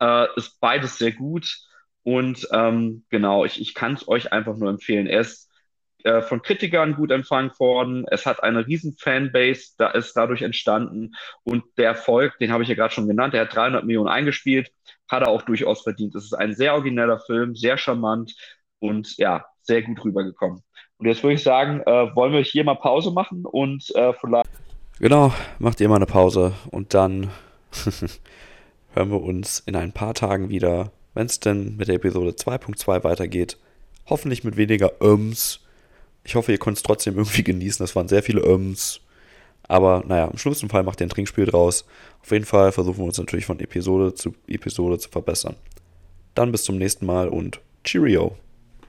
Äh, 0.00 0.26
ist 0.36 0.60
beides 0.60 0.98
sehr 0.98 1.12
gut. 1.12 1.58
Und 2.02 2.48
ähm, 2.52 3.04
genau, 3.10 3.44
ich, 3.44 3.60
ich 3.60 3.74
kann 3.74 3.94
es 3.94 4.08
euch 4.08 4.32
einfach 4.32 4.56
nur 4.56 4.70
empfehlen. 4.70 5.06
Er 5.06 5.20
ist 5.20 5.50
äh, 6.04 6.22
von 6.22 6.40
Kritikern 6.40 6.94
gut 6.94 7.10
empfangen 7.10 7.52
worden. 7.58 8.06
Es 8.10 8.24
hat 8.24 8.42
eine 8.42 8.66
riesen 8.66 8.96
Fanbase, 8.98 9.74
da 9.76 9.88
ist 9.90 10.14
dadurch 10.14 10.42
entstanden. 10.42 11.12
Und 11.42 11.64
der 11.76 11.88
Erfolg, 11.88 12.38
den 12.38 12.52
habe 12.52 12.62
ich 12.62 12.68
ja 12.68 12.74
gerade 12.74 12.94
schon 12.94 13.08
genannt, 13.08 13.34
der 13.34 13.42
hat 13.42 13.54
300 13.54 13.84
Millionen 13.84 14.08
eingespielt, 14.08 14.70
hat 15.10 15.22
er 15.22 15.28
auch 15.28 15.42
durchaus 15.42 15.82
verdient. 15.82 16.14
Es 16.14 16.24
ist 16.24 16.34
ein 16.34 16.54
sehr 16.54 16.74
origineller 16.74 17.18
Film, 17.18 17.56
sehr 17.56 17.76
charmant 17.76 18.34
und 18.78 19.16
ja, 19.18 19.44
sehr 19.62 19.82
gut 19.82 20.02
rübergekommen. 20.04 20.62
Und 20.98 21.06
jetzt 21.06 21.22
würde 21.22 21.34
ich 21.34 21.42
sagen, 21.42 21.80
äh, 21.80 22.14
wollen 22.14 22.32
wir 22.32 22.42
hier 22.42 22.64
mal 22.64 22.74
Pause 22.74 23.10
machen 23.10 23.44
und 23.44 23.94
äh, 23.96 24.12
vielleicht. 24.12 24.48
Genau, 24.98 25.32
macht 25.58 25.80
ihr 25.80 25.88
mal 25.88 25.96
eine 25.96 26.06
Pause 26.06 26.52
und 26.70 26.94
dann 26.94 27.30
hören 28.92 29.10
wir 29.10 29.22
uns 29.22 29.60
in 29.60 29.76
ein 29.76 29.92
paar 29.92 30.14
Tagen 30.14 30.50
wieder, 30.50 30.92
wenn 31.14 31.26
es 31.26 31.40
denn 31.40 31.76
mit 31.76 31.88
der 31.88 31.96
Episode 31.96 32.30
2.2 32.30 33.02
weitergeht. 33.02 33.56
Hoffentlich 34.06 34.44
mit 34.44 34.56
weniger 34.56 34.92
Öms. 35.02 35.60
Ich 36.22 36.34
hoffe, 36.34 36.52
ihr 36.52 36.58
könnt 36.58 36.76
es 36.76 36.82
trotzdem 36.82 37.16
irgendwie 37.16 37.42
genießen. 37.44 37.82
Das 37.82 37.96
waren 37.96 38.08
sehr 38.08 38.22
viele 38.22 38.42
Öms. 38.42 39.00
Aber 39.70 40.02
naja, 40.04 40.24
im 40.24 40.36
schlimmsten 40.36 40.68
Fall 40.68 40.82
macht 40.82 41.00
ihr 41.00 41.06
ein 41.06 41.10
Trinkspiel 41.10 41.46
draus. 41.46 41.84
Auf 42.22 42.32
jeden 42.32 42.44
Fall 42.44 42.72
versuchen 42.72 42.98
wir 42.98 43.04
uns 43.04 43.18
natürlich 43.18 43.46
von 43.46 43.60
Episode 43.60 44.12
zu 44.14 44.34
Episode 44.48 44.98
zu 44.98 45.08
verbessern. 45.08 45.54
Dann 46.34 46.50
bis 46.50 46.64
zum 46.64 46.76
nächsten 46.76 47.06
Mal 47.06 47.28
und 47.28 47.60
Cheerio! 47.84 48.36